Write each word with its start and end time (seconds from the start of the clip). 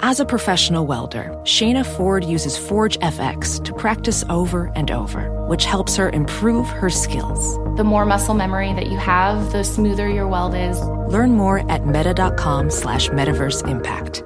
As 0.00 0.20
a 0.20 0.26
professional 0.26 0.86
welder, 0.86 1.30
Shayna 1.44 1.84
Ford 1.84 2.22
uses 2.22 2.58
Forge 2.58 2.98
FX 2.98 3.64
to 3.64 3.72
practice 3.72 4.24
over 4.28 4.70
and 4.76 4.90
over, 4.90 5.30
which 5.46 5.64
helps 5.64 5.96
her 5.96 6.10
improve 6.10 6.68
her 6.68 6.90
skills. 6.90 7.56
The 7.78 7.84
more 7.84 8.04
muscle 8.04 8.34
memory 8.34 8.74
that 8.74 8.88
you 8.88 8.98
have, 8.98 9.52
the 9.52 9.64
smoother 9.64 10.08
your 10.08 10.28
weld 10.28 10.54
is. 10.54 10.80
Learn 11.08 11.32
more 11.32 11.70
at 11.70 11.86
meta.com 11.86 12.70
slash 12.70 13.08
metaverse 13.08 13.66
impact. 13.66 14.22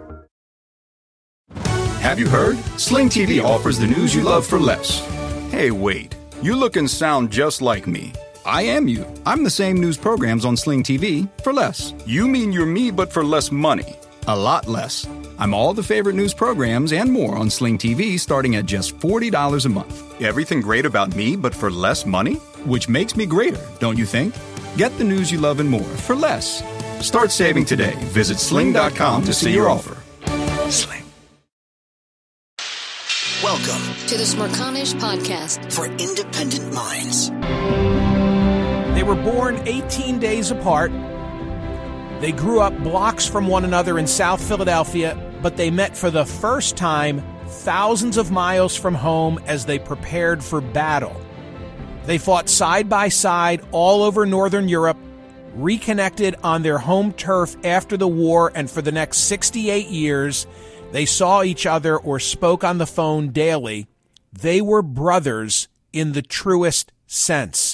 Have 2.01 2.19
you 2.19 2.29
heard? 2.29 2.59
Sling 2.77 3.09
TV 3.09 3.43
offers 3.43 3.79
the 3.79 3.87
news 3.87 4.13
you 4.13 4.23
love 4.23 4.45
for 4.45 4.59
less. 4.59 4.99
Hey, 5.53 5.71
wait. 5.71 6.17
You 6.43 6.57
look 6.57 6.75
and 6.77 6.91
sound 6.91 7.31
just 7.31 7.63
like 7.63 7.87
me. 7.87 8.13
I 8.45 8.63
am 8.63 8.89
you. 8.89 9.07
I'm 9.25 9.45
the 9.45 9.51
same 9.51 9.77
news 9.77 9.97
programs 9.97 10.45
on 10.45 10.57
Sling 10.57 10.83
TV 10.83 11.29
for 11.43 11.53
less. 11.53 11.95
You 12.07 12.27
mean 12.27 12.53
you're 12.53 12.67
me, 12.67 12.91
but 12.91 13.13
for 13.13 13.23
less 13.23 13.53
money. 13.53 14.00
A 14.31 14.39
lot 14.39 14.69
less. 14.69 15.09
I'm 15.41 15.53
all 15.53 15.75
the 15.75 15.83
favorite 15.83 16.15
news 16.15 16.33
programs 16.33 16.93
and 16.93 17.11
more 17.11 17.37
on 17.37 17.51
Sling 17.51 17.77
TV 17.77 18.17
starting 18.17 18.55
at 18.55 18.65
just 18.65 18.97
$40 19.01 19.67
a 19.67 19.69
month. 19.69 20.23
Everything 20.23 20.61
great 20.61 20.87
about 20.87 21.17
me, 21.17 21.35
but 21.35 21.53
for 21.53 21.69
less 21.69 22.07
money? 22.07 22.35
Which 22.65 22.89
makes 22.89 23.17
me 23.17 23.27
greater, 23.27 23.61
don't 23.81 23.99
you 23.99 24.07
think? 24.07 24.33
Get 24.77 24.97
the 24.99 25.03
news 25.03 25.33
you 25.33 25.41
love 25.41 25.59
and 25.59 25.69
more 25.69 25.81
for 25.81 26.15
less. 26.15 26.63
Start 27.05 27.33
saving 27.33 27.65
today. 27.65 27.97
Visit 28.15 28.39
sling.com 28.39 29.25
to 29.25 29.33
see 29.33 29.53
your 29.53 29.69
offer. 29.69 29.97
Sling. 30.71 31.03
Welcome 33.43 33.83
to 34.07 34.17
the 34.17 34.23
Smerconish 34.23 34.95
Podcast 34.95 35.73
for 35.73 35.87
independent 35.87 36.73
minds. 36.73 37.31
They 38.95 39.03
were 39.03 39.17
born 39.17 39.61
18 39.67 40.21
days 40.21 40.53
apart. 40.53 40.93
They 42.21 42.33
grew 42.33 42.61
up 42.61 42.77
blocks 42.83 43.27
from 43.27 43.47
one 43.47 43.65
another 43.65 43.99
in 43.99 44.07
South 44.07 44.47
Philadelphia, 44.47 45.17
but 45.41 45.57
they 45.57 45.71
met 45.71 45.97
for 45.97 46.11
the 46.11 46.27
first 46.27 46.77
time 46.77 47.23
thousands 47.47 48.19
of 48.19 48.31
miles 48.31 48.77
from 48.77 48.95
home 48.95 49.41
as 49.47 49.65
they 49.65 49.79
prepared 49.79 50.45
for 50.45 50.61
battle. 50.61 51.19
They 52.05 52.19
fought 52.19 52.51
side 52.51 52.91
by 52.91 53.09
side 53.09 53.63
all 53.73 54.03
over 54.03 54.27
Northern 54.27 54.69
Europe, 54.69 54.99
reconnected 55.55 56.37
on 56.45 56.63
their 56.63 56.77
home 56.77 57.13
turf 57.13 57.57
after 57.65 57.97
the 57.97 58.09
war, 58.09 58.53
and 58.55 58.71
for 58.71 58.83
the 58.83 58.93
next 58.93 59.21
68 59.21 59.87
years, 59.89 60.47
they 60.93 61.07
saw 61.07 61.43
each 61.43 61.65
other 61.65 61.97
or 61.97 62.21
spoke 62.21 62.65
on 62.65 62.77
the 62.77 62.87
phone 62.87 63.31
daily. 63.31 63.87
They 64.31 64.61
were 64.61 64.83
brothers 64.83 65.69
in 65.93 66.13
the 66.13 66.23
truest 66.23 66.93
sense. 67.07 67.70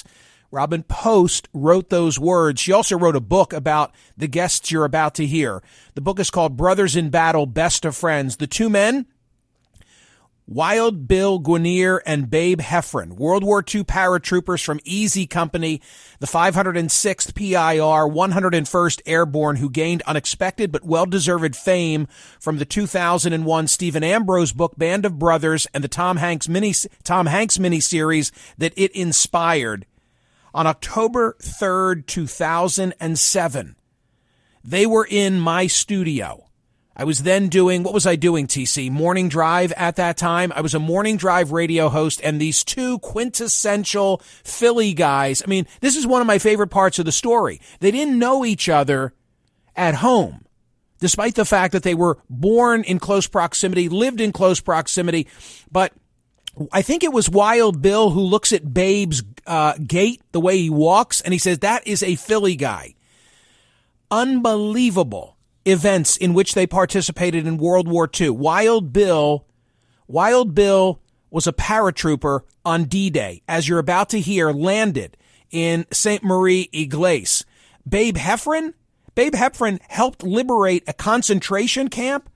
Robin 0.51 0.83
Post 0.83 1.49
wrote 1.53 1.89
those 1.89 2.19
words. 2.19 2.61
She 2.61 2.71
also 2.71 2.97
wrote 2.97 3.15
a 3.15 3.21
book 3.21 3.53
about 3.53 3.93
the 4.15 4.27
guests 4.27 4.71
you're 4.71 4.85
about 4.85 5.15
to 5.15 5.25
hear. 5.25 5.61
The 5.95 6.01
book 6.01 6.19
is 6.19 6.29
called 6.29 6.55
Brothers 6.55 6.95
in 6.95 7.09
Battle, 7.09 7.45
Best 7.45 7.83
of 7.83 7.95
Friends. 7.95 8.37
The 8.37 8.47
two 8.47 8.69
men, 8.69 9.07
Wild 10.49 11.09
Bill 11.09 11.41
Guarnere 11.41 11.99
and 12.05 12.29
Babe 12.29 12.61
Heffron, 12.61 13.17
World 13.17 13.43
War 13.43 13.59
II 13.59 13.83
paratroopers 13.83 14.63
from 14.63 14.79
Easy 14.85 15.27
Company, 15.27 15.81
the 16.19 16.27
506th 16.27 17.35
PIR, 17.35 18.07
101st 18.07 19.01
Airborne, 19.05 19.57
who 19.57 19.69
gained 19.69 20.03
unexpected 20.03 20.71
but 20.71 20.85
well-deserved 20.85 21.53
fame 21.53 22.07
from 22.39 22.59
the 22.59 22.65
2001 22.65 23.67
Stephen 23.67 24.05
Ambrose 24.05 24.53
book 24.53 24.77
Band 24.77 25.05
of 25.05 25.19
Brothers 25.19 25.67
and 25.73 25.83
the 25.83 25.89
Tom 25.89 26.15
Hanks 26.15 26.47
mini 26.47 26.73
Tom 27.03 27.25
Hanks 27.25 27.57
miniseries 27.57 28.31
that 28.57 28.71
it 28.77 28.93
inspired. 28.93 29.85
On 30.57 30.67
October 30.67 31.37
3rd, 31.39 32.07
2007, 32.07 33.75
they 34.63 34.85
were 34.85 35.07
in 35.09 35.39
my 35.39 35.67
studio 35.67 36.47
I 36.99 37.03
was 37.03 37.21
then 37.21 37.47
doing, 37.47 37.83
what 37.83 37.93
was 37.93 38.07
I 38.07 38.15
doing, 38.15 38.47
TC? 38.47 38.89
Morning 38.89 39.29
Drive 39.29 39.71
at 39.73 39.97
that 39.97 40.17
time. 40.17 40.51
I 40.55 40.61
was 40.61 40.73
a 40.73 40.79
Morning 40.79 41.15
Drive 41.15 41.51
radio 41.51 41.89
host, 41.89 42.19
and 42.23 42.41
these 42.41 42.63
two 42.63 42.97
quintessential 42.99 44.17
Philly 44.43 44.95
guys. 44.95 45.43
I 45.43 45.47
mean, 45.47 45.67
this 45.79 45.95
is 45.95 46.07
one 46.07 46.21
of 46.21 46.27
my 46.27 46.39
favorite 46.39 46.69
parts 46.69 46.97
of 46.97 47.05
the 47.05 47.11
story. 47.11 47.61
They 47.81 47.91
didn't 47.91 48.17
know 48.17 48.43
each 48.43 48.67
other 48.67 49.13
at 49.75 49.93
home, 49.95 50.43
despite 50.97 51.35
the 51.35 51.45
fact 51.45 51.71
that 51.73 51.83
they 51.83 51.93
were 51.93 52.17
born 52.31 52.83
in 52.83 52.97
close 52.97 53.27
proximity, 53.27 53.89
lived 53.89 54.19
in 54.19 54.31
close 54.31 54.59
proximity. 54.59 55.27
But 55.71 55.93
I 56.71 56.81
think 56.81 57.03
it 57.03 57.13
was 57.13 57.29
Wild 57.29 57.81
Bill 57.81 58.09
who 58.11 58.21
looks 58.21 58.51
at 58.51 58.73
Babe's 58.73 59.23
uh, 59.45 59.73
gait, 59.85 60.21
the 60.31 60.39
way 60.39 60.57
he 60.57 60.69
walks, 60.69 61.21
and 61.21 61.33
he 61.33 61.39
says, 61.39 61.59
that 61.59 61.85
is 61.87 62.03
a 62.03 62.15
Philly 62.15 62.55
guy. 62.55 62.95
Unbelievable 64.09 65.37
events 65.65 66.17
in 66.17 66.33
which 66.33 66.53
they 66.53 66.65
participated 66.65 67.45
in 67.45 67.57
World 67.57 67.87
War 67.87 68.09
II. 68.19 68.31
Wild 68.31 68.93
Bill, 68.93 69.45
Wild 70.07 70.55
Bill 70.55 71.01
was 71.29 71.45
a 71.47 71.53
paratrooper 71.53 72.41
on 72.65 72.85
D-Day, 72.85 73.43
as 73.47 73.67
you're 73.67 73.79
about 73.79 74.09
to 74.09 74.19
hear, 74.19 74.51
landed 74.51 75.17
in 75.51 75.85
St. 75.91 76.23
Mère-Église. 76.23 77.43
Babe 77.87 78.17
Heffron, 78.17 78.73
Babe 79.15 79.33
Heffron 79.33 79.79
helped 79.87 80.23
liberate 80.23 80.83
a 80.87 80.93
concentration 80.93 81.89
camp 81.89 82.29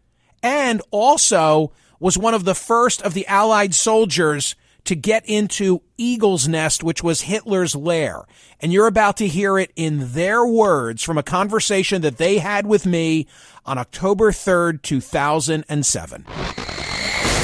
and 0.43 0.81
also 0.91 1.71
was 2.01 2.17
one 2.17 2.33
of 2.33 2.43
the 2.43 2.55
first 2.55 3.01
of 3.03 3.13
the 3.13 3.25
Allied 3.27 3.73
soldiers 3.75 4.55
to 4.83 4.95
get 4.95 5.23
into 5.29 5.83
Eagle's 5.97 6.47
Nest, 6.47 6.83
which 6.83 7.03
was 7.03 7.21
Hitler's 7.21 7.75
lair. 7.75 8.25
And 8.59 8.73
you're 8.73 8.87
about 8.87 9.17
to 9.17 9.27
hear 9.27 9.59
it 9.59 9.71
in 9.75 10.13
their 10.13 10.43
words 10.43 11.03
from 11.03 11.19
a 11.19 11.23
conversation 11.23 12.01
that 12.01 12.17
they 12.17 12.39
had 12.39 12.65
with 12.65 12.87
me 12.87 13.27
on 13.65 13.77
October 13.77 14.31
3rd, 14.31 14.81
2007. 14.81 16.25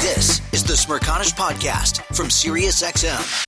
This 0.02 0.40
is 0.52 0.64
the 0.64 0.74
Smerconish 0.74 1.34
Podcast 1.34 2.02
from 2.14 2.26
SiriusXM. 2.26 3.47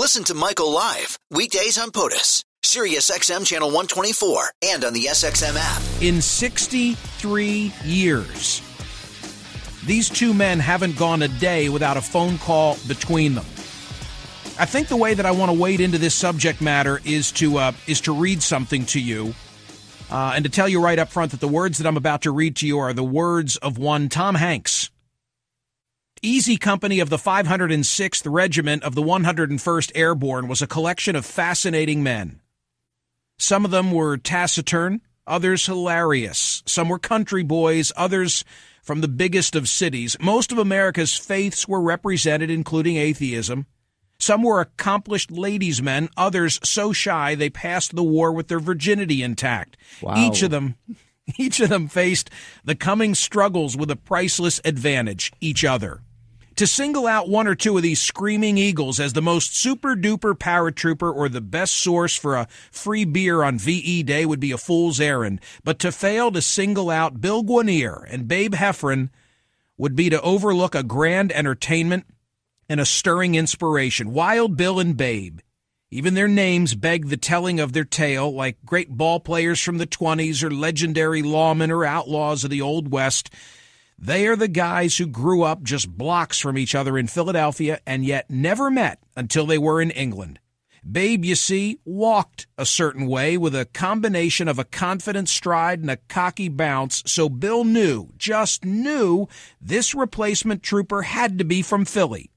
Listen 0.00 0.24
to 0.24 0.34
Michael 0.34 0.72
live 0.72 1.18
weekdays 1.30 1.76
on 1.76 1.90
POTUS, 1.90 2.42
Sirius 2.62 3.10
XM 3.10 3.44
channel 3.44 3.68
124, 3.68 4.50
and 4.62 4.82
on 4.82 4.94
the 4.94 5.04
SXM 5.04 5.54
app. 5.58 6.02
In 6.02 6.22
63 6.22 7.70
years, 7.84 8.62
these 9.84 10.08
two 10.08 10.32
men 10.32 10.58
haven't 10.58 10.96
gone 10.96 11.20
a 11.20 11.28
day 11.28 11.68
without 11.68 11.98
a 11.98 12.00
phone 12.00 12.38
call 12.38 12.78
between 12.88 13.34
them. 13.34 13.44
I 14.58 14.64
think 14.64 14.88
the 14.88 14.96
way 14.96 15.12
that 15.12 15.26
I 15.26 15.32
want 15.32 15.52
to 15.52 15.58
wade 15.60 15.82
into 15.82 15.98
this 15.98 16.14
subject 16.14 16.62
matter 16.62 17.02
is 17.04 17.30
to 17.32 17.58
uh, 17.58 17.72
is 17.86 18.00
to 18.02 18.14
read 18.14 18.42
something 18.42 18.86
to 18.86 19.00
you, 19.02 19.34
uh, 20.10 20.32
and 20.34 20.46
to 20.46 20.50
tell 20.50 20.66
you 20.66 20.82
right 20.82 20.98
up 20.98 21.10
front 21.10 21.32
that 21.32 21.40
the 21.40 21.48
words 21.48 21.76
that 21.76 21.86
I'm 21.86 21.98
about 21.98 22.22
to 22.22 22.30
read 22.30 22.56
to 22.56 22.66
you 22.66 22.78
are 22.78 22.94
the 22.94 23.04
words 23.04 23.58
of 23.58 23.76
one 23.76 24.08
Tom 24.08 24.36
Hanks. 24.36 24.89
Easy 26.22 26.58
Company 26.58 27.00
of 27.00 27.08
the 27.08 27.16
506th 27.16 28.30
Regiment 28.30 28.82
of 28.82 28.94
the 28.94 29.02
101st 29.02 29.92
Airborne 29.94 30.48
was 30.48 30.60
a 30.60 30.66
collection 30.66 31.16
of 31.16 31.24
fascinating 31.24 32.02
men. 32.02 32.42
Some 33.38 33.64
of 33.64 33.70
them 33.70 33.90
were 33.90 34.18
taciturn, 34.18 35.00
others 35.26 35.64
hilarious. 35.64 36.62
Some 36.66 36.90
were 36.90 36.98
country 36.98 37.42
boys, 37.42 37.90
others 37.96 38.44
from 38.82 39.00
the 39.00 39.08
biggest 39.08 39.56
of 39.56 39.66
cities. 39.66 40.14
Most 40.20 40.52
of 40.52 40.58
America's 40.58 41.16
faiths 41.16 41.66
were 41.66 41.80
represented, 41.80 42.50
including 42.50 42.98
atheism. 42.98 43.64
Some 44.18 44.42
were 44.42 44.60
accomplished 44.60 45.30
ladies' 45.30 45.80
men, 45.80 46.10
others 46.18 46.60
so 46.62 46.92
shy 46.92 47.34
they 47.34 47.48
passed 47.48 47.96
the 47.96 48.04
war 48.04 48.30
with 48.30 48.48
their 48.48 48.60
virginity 48.60 49.22
intact. 49.22 49.78
Wow. 50.02 50.16
Each 50.18 50.42
of 50.42 50.50
them 50.50 50.74
each 51.38 51.60
of 51.60 51.70
them 51.70 51.88
faced 51.88 52.28
the 52.62 52.74
coming 52.74 53.14
struggles 53.14 53.74
with 53.74 53.90
a 53.90 53.96
priceless 53.96 54.60
advantage, 54.66 55.32
each 55.40 55.64
other. 55.64 56.02
To 56.60 56.66
single 56.66 57.06
out 57.06 57.26
one 57.26 57.46
or 57.46 57.54
two 57.54 57.78
of 57.78 57.82
these 57.82 58.02
screaming 58.02 58.58
eagles 58.58 59.00
as 59.00 59.14
the 59.14 59.22
most 59.22 59.56
super 59.56 59.96
duper 59.96 60.34
paratrooper 60.34 61.10
or 61.10 61.30
the 61.30 61.40
best 61.40 61.74
source 61.74 62.14
for 62.14 62.36
a 62.36 62.48
free 62.70 63.06
beer 63.06 63.42
on 63.42 63.58
VE 63.58 64.02
Day 64.02 64.26
would 64.26 64.40
be 64.40 64.52
a 64.52 64.58
fool's 64.58 65.00
errand, 65.00 65.40
but 65.64 65.78
to 65.78 65.90
fail 65.90 66.30
to 66.30 66.42
single 66.42 66.90
out 66.90 67.18
Bill 67.18 67.42
Guarnere 67.42 68.04
and 68.10 68.28
Babe 68.28 68.52
Heffron 68.52 69.08
would 69.78 69.96
be 69.96 70.10
to 70.10 70.20
overlook 70.20 70.74
a 70.74 70.82
grand 70.82 71.32
entertainment 71.32 72.04
and 72.68 72.78
a 72.78 72.84
stirring 72.84 73.36
inspiration. 73.36 74.12
Wild 74.12 74.58
Bill 74.58 74.78
and 74.78 74.98
Babe. 74.98 75.40
Even 75.90 76.12
their 76.12 76.28
names 76.28 76.74
beg 76.74 77.08
the 77.08 77.16
telling 77.16 77.58
of 77.58 77.72
their 77.72 77.86
tale, 77.86 78.30
like 78.34 78.58
great 78.66 78.90
ball 78.90 79.18
players 79.18 79.62
from 79.62 79.78
the 79.78 79.86
20s 79.86 80.42
or 80.42 80.50
legendary 80.50 81.22
lawmen 81.22 81.70
or 81.70 81.86
outlaws 81.86 82.44
of 82.44 82.50
the 82.50 82.60
Old 82.60 82.92
West. 82.92 83.30
They 84.02 84.26
are 84.28 84.36
the 84.36 84.48
guys 84.48 84.96
who 84.96 85.06
grew 85.06 85.42
up 85.42 85.62
just 85.62 85.90
blocks 85.90 86.38
from 86.38 86.56
each 86.56 86.74
other 86.74 86.96
in 86.96 87.06
Philadelphia 87.06 87.80
and 87.86 88.02
yet 88.02 88.30
never 88.30 88.70
met 88.70 88.98
until 89.14 89.44
they 89.44 89.58
were 89.58 89.82
in 89.82 89.90
England. 89.90 90.40
Babe, 90.90 91.22
you 91.22 91.34
see, 91.34 91.80
walked 91.84 92.46
a 92.56 92.64
certain 92.64 93.06
way 93.06 93.36
with 93.36 93.54
a 93.54 93.66
combination 93.66 94.48
of 94.48 94.58
a 94.58 94.64
confident 94.64 95.28
stride 95.28 95.80
and 95.80 95.90
a 95.90 95.98
cocky 96.08 96.48
bounce, 96.48 97.02
so 97.04 97.28
Bill 97.28 97.62
knew, 97.64 98.08
just 98.16 98.64
knew, 98.64 99.28
this 99.60 99.94
replacement 99.94 100.62
trooper 100.62 101.02
had 101.02 101.36
to 101.36 101.44
be 101.44 101.60
from 101.60 101.84
Philly. 101.84 102.30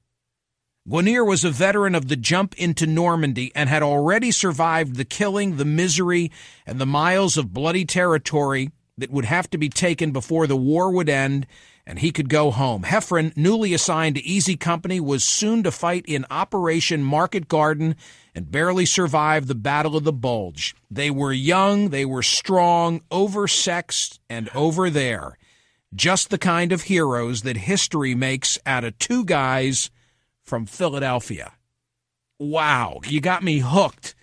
Guarnere 0.86 1.26
was 1.26 1.44
a 1.44 1.50
veteran 1.50 1.94
of 1.94 2.08
the 2.08 2.16
jump 2.16 2.54
into 2.58 2.86
Normandy 2.86 3.50
and 3.54 3.70
had 3.70 3.82
already 3.82 4.30
survived 4.30 4.96
the 4.96 5.06
killing, 5.06 5.56
the 5.56 5.64
misery, 5.64 6.30
and 6.66 6.78
the 6.78 6.84
miles 6.84 7.38
of 7.38 7.54
bloody 7.54 7.86
territory 7.86 8.70
that 8.98 9.10
would 9.10 9.24
have 9.24 9.50
to 9.50 9.58
be 9.58 9.68
taken 9.68 10.12
before 10.12 10.46
the 10.46 10.56
war 10.56 10.90
would 10.90 11.08
end 11.08 11.46
and 11.86 11.98
he 11.98 12.10
could 12.10 12.28
go 12.28 12.50
home. 12.50 12.82
Heffron, 12.82 13.36
newly 13.36 13.74
assigned 13.74 14.16
to 14.16 14.24
Easy 14.24 14.56
Company, 14.56 15.00
was 15.00 15.22
soon 15.22 15.62
to 15.62 15.70
fight 15.70 16.04
in 16.06 16.24
Operation 16.30 17.02
Market 17.02 17.46
Garden 17.46 17.96
and 18.34 18.50
barely 18.50 18.86
survive 18.86 19.46
the 19.46 19.54
Battle 19.54 19.96
of 19.96 20.04
the 20.04 20.12
Bulge. 20.12 20.74
They 20.90 21.10
were 21.10 21.32
young, 21.32 21.90
they 21.90 22.04
were 22.04 22.22
strong, 22.22 23.00
oversexed, 23.10 24.18
and 24.30 24.48
over 24.54 24.88
there. 24.88 25.36
Just 25.94 26.30
the 26.30 26.38
kind 26.38 26.72
of 26.72 26.82
heroes 26.82 27.42
that 27.42 27.56
history 27.56 28.14
makes 28.14 28.58
out 28.64 28.84
of 28.84 28.98
two 28.98 29.24
guys 29.24 29.90
from 30.42 30.66
Philadelphia. 30.66 31.52
Wow, 32.38 33.00
you 33.06 33.20
got 33.20 33.44
me 33.44 33.58
hooked 33.58 34.14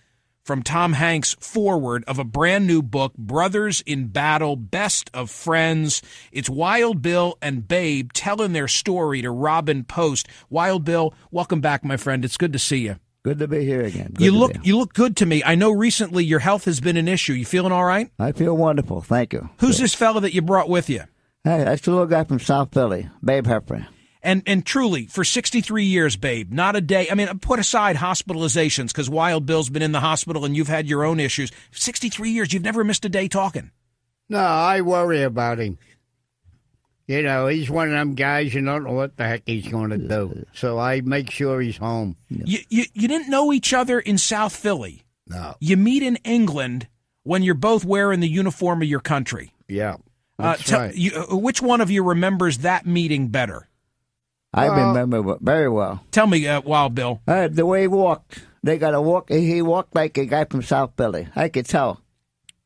from 0.44 0.62
Tom 0.62 0.94
Hanks' 0.94 1.34
forward 1.40 2.04
of 2.06 2.18
a 2.18 2.24
brand 2.24 2.66
new 2.66 2.82
book, 2.82 3.14
Brothers 3.16 3.82
in 3.86 4.08
Battle, 4.08 4.56
Best 4.56 5.10
of 5.14 5.30
Friends. 5.30 6.02
It's 6.32 6.50
Wild 6.50 7.00
Bill 7.00 7.38
and 7.40 7.66
Babe 7.66 8.12
telling 8.12 8.52
their 8.52 8.68
story 8.68 9.22
to 9.22 9.30
Robin 9.30 9.84
Post. 9.84 10.28
Wild 10.50 10.84
Bill, 10.84 11.14
welcome 11.30 11.60
back, 11.60 11.84
my 11.84 11.96
friend. 11.96 12.24
It's 12.24 12.36
good 12.36 12.52
to 12.52 12.58
see 12.58 12.78
you. 12.78 12.96
Good 13.24 13.38
to 13.38 13.46
be 13.46 13.64
here 13.64 13.82
again. 13.82 14.10
Good 14.14 14.24
you 14.24 14.32
look 14.32 14.52
you 14.64 14.76
look 14.76 14.94
good 14.94 15.16
to 15.18 15.26
me. 15.26 15.44
I 15.44 15.54
know 15.54 15.70
recently 15.70 16.24
your 16.24 16.40
health 16.40 16.64
has 16.64 16.80
been 16.80 16.96
an 16.96 17.06
issue. 17.06 17.34
You 17.34 17.44
feeling 17.44 17.70
all 17.70 17.84
right? 17.84 18.10
I 18.18 18.32
feel 18.32 18.56
wonderful. 18.56 19.00
Thank 19.00 19.32
you. 19.32 19.48
Who's 19.60 19.78
this 19.78 19.94
fella 19.94 20.20
that 20.22 20.34
you 20.34 20.42
brought 20.42 20.68
with 20.68 20.90
you? 20.90 21.04
Hey, 21.44 21.62
that's 21.62 21.82
the 21.82 21.92
little 21.92 22.06
guy 22.06 22.24
from 22.24 22.40
South 22.40 22.74
Philly, 22.74 23.08
Babe 23.24 23.46
Heffron. 23.46 23.86
And 24.24 24.42
and 24.46 24.64
truly, 24.64 25.06
for 25.06 25.24
63 25.24 25.84
years, 25.84 26.16
babe, 26.16 26.52
not 26.52 26.76
a 26.76 26.80
day. 26.80 27.08
I 27.10 27.14
mean, 27.14 27.26
put 27.40 27.58
aside 27.58 27.96
hospitalizations 27.96 28.88
because 28.88 29.10
Wild 29.10 29.46
Bill's 29.46 29.68
been 29.68 29.82
in 29.82 29.90
the 29.92 30.00
hospital 30.00 30.44
and 30.44 30.56
you've 30.56 30.68
had 30.68 30.86
your 30.86 31.04
own 31.04 31.18
issues. 31.18 31.50
63 31.72 32.30
years, 32.30 32.52
you've 32.52 32.62
never 32.62 32.84
missed 32.84 33.04
a 33.04 33.08
day 33.08 33.26
talking. 33.26 33.72
No, 34.28 34.38
I 34.38 34.80
worry 34.82 35.22
about 35.22 35.58
him. 35.58 35.76
You 37.08 37.22
know, 37.22 37.48
he's 37.48 37.68
one 37.68 37.88
of 37.88 37.94
them 37.94 38.14
guys 38.14 38.54
you 38.54 38.62
don't 38.64 38.84
know 38.84 38.92
what 38.92 39.16
the 39.16 39.24
heck 39.26 39.42
he's 39.44 39.66
going 39.66 39.90
to 39.90 39.98
do. 39.98 40.46
So 40.54 40.78
I 40.78 41.00
make 41.00 41.30
sure 41.30 41.60
he's 41.60 41.76
home. 41.76 42.16
You, 42.30 42.60
you 42.70 42.84
you 42.94 43.08
didn't 43.08 43.28
know 43.28 43.52
each 43.52 43.74
other 43.74 43.98
in 43.98 44.18
South 44.18 44.54
Philly. 44.54 45.02
No. 45.26 45.54
You 45.58 45.76
meet 45.76 46.02
in 46.04 46.16
England 46.24 46.86
when 47.24 47.42
you're 47.42 47.54
both 47.54 47.84
wearing 47.84 48.20
the 48.20 48.28
uniform 48.28 48.82
of 48.82 48.88
your 48.88 49.00
country. 49.00 49.52
Yeah. 49.68 49.94
Uh, 50.38 50.52
That's 50.52 50.64
tell- 50.64 50.80
right. 50.80 50.94
you, 50.94 51.10
uh, 51.30 51.36
which 51.36 51.60
one 51.60 51.80
of 51.80 51.90
you 51.90 52.02
remembers 52.04 52.58
that 52.58 52.86
meeting 52.86 53.28
better? 53.28 53.68
I 54.54 54.68
Well- 54.68 54.88
remember 54.88 55.36
very 55.40 55.68
well. 55.68 56.02
Tell 56.10 56.26
me, 56.26 56.46
uh, 56.46 56.60
Wild 56.60 56.94
Bill. 56.94 57.20
Uh, 57.26 57.48
the 57.48 57.64
way 57.66 57.82
he 57.82 57.86
walked, 57.86 58.38
they 58.62 58.78
got 58.78 58.90
to 58.90 59.00
walk. 59.00 59.30
He 59.30 59.62
walked 59.62 59.94
like 59.94 60.18
a 60.18 60.26
guy 60.26 60.44
from 60.44 60.62
South 60.62 60.92
Philly. 60.96 61.28
I 61.34 61.48
could 61.48 61.66
tell. 61.66 62.00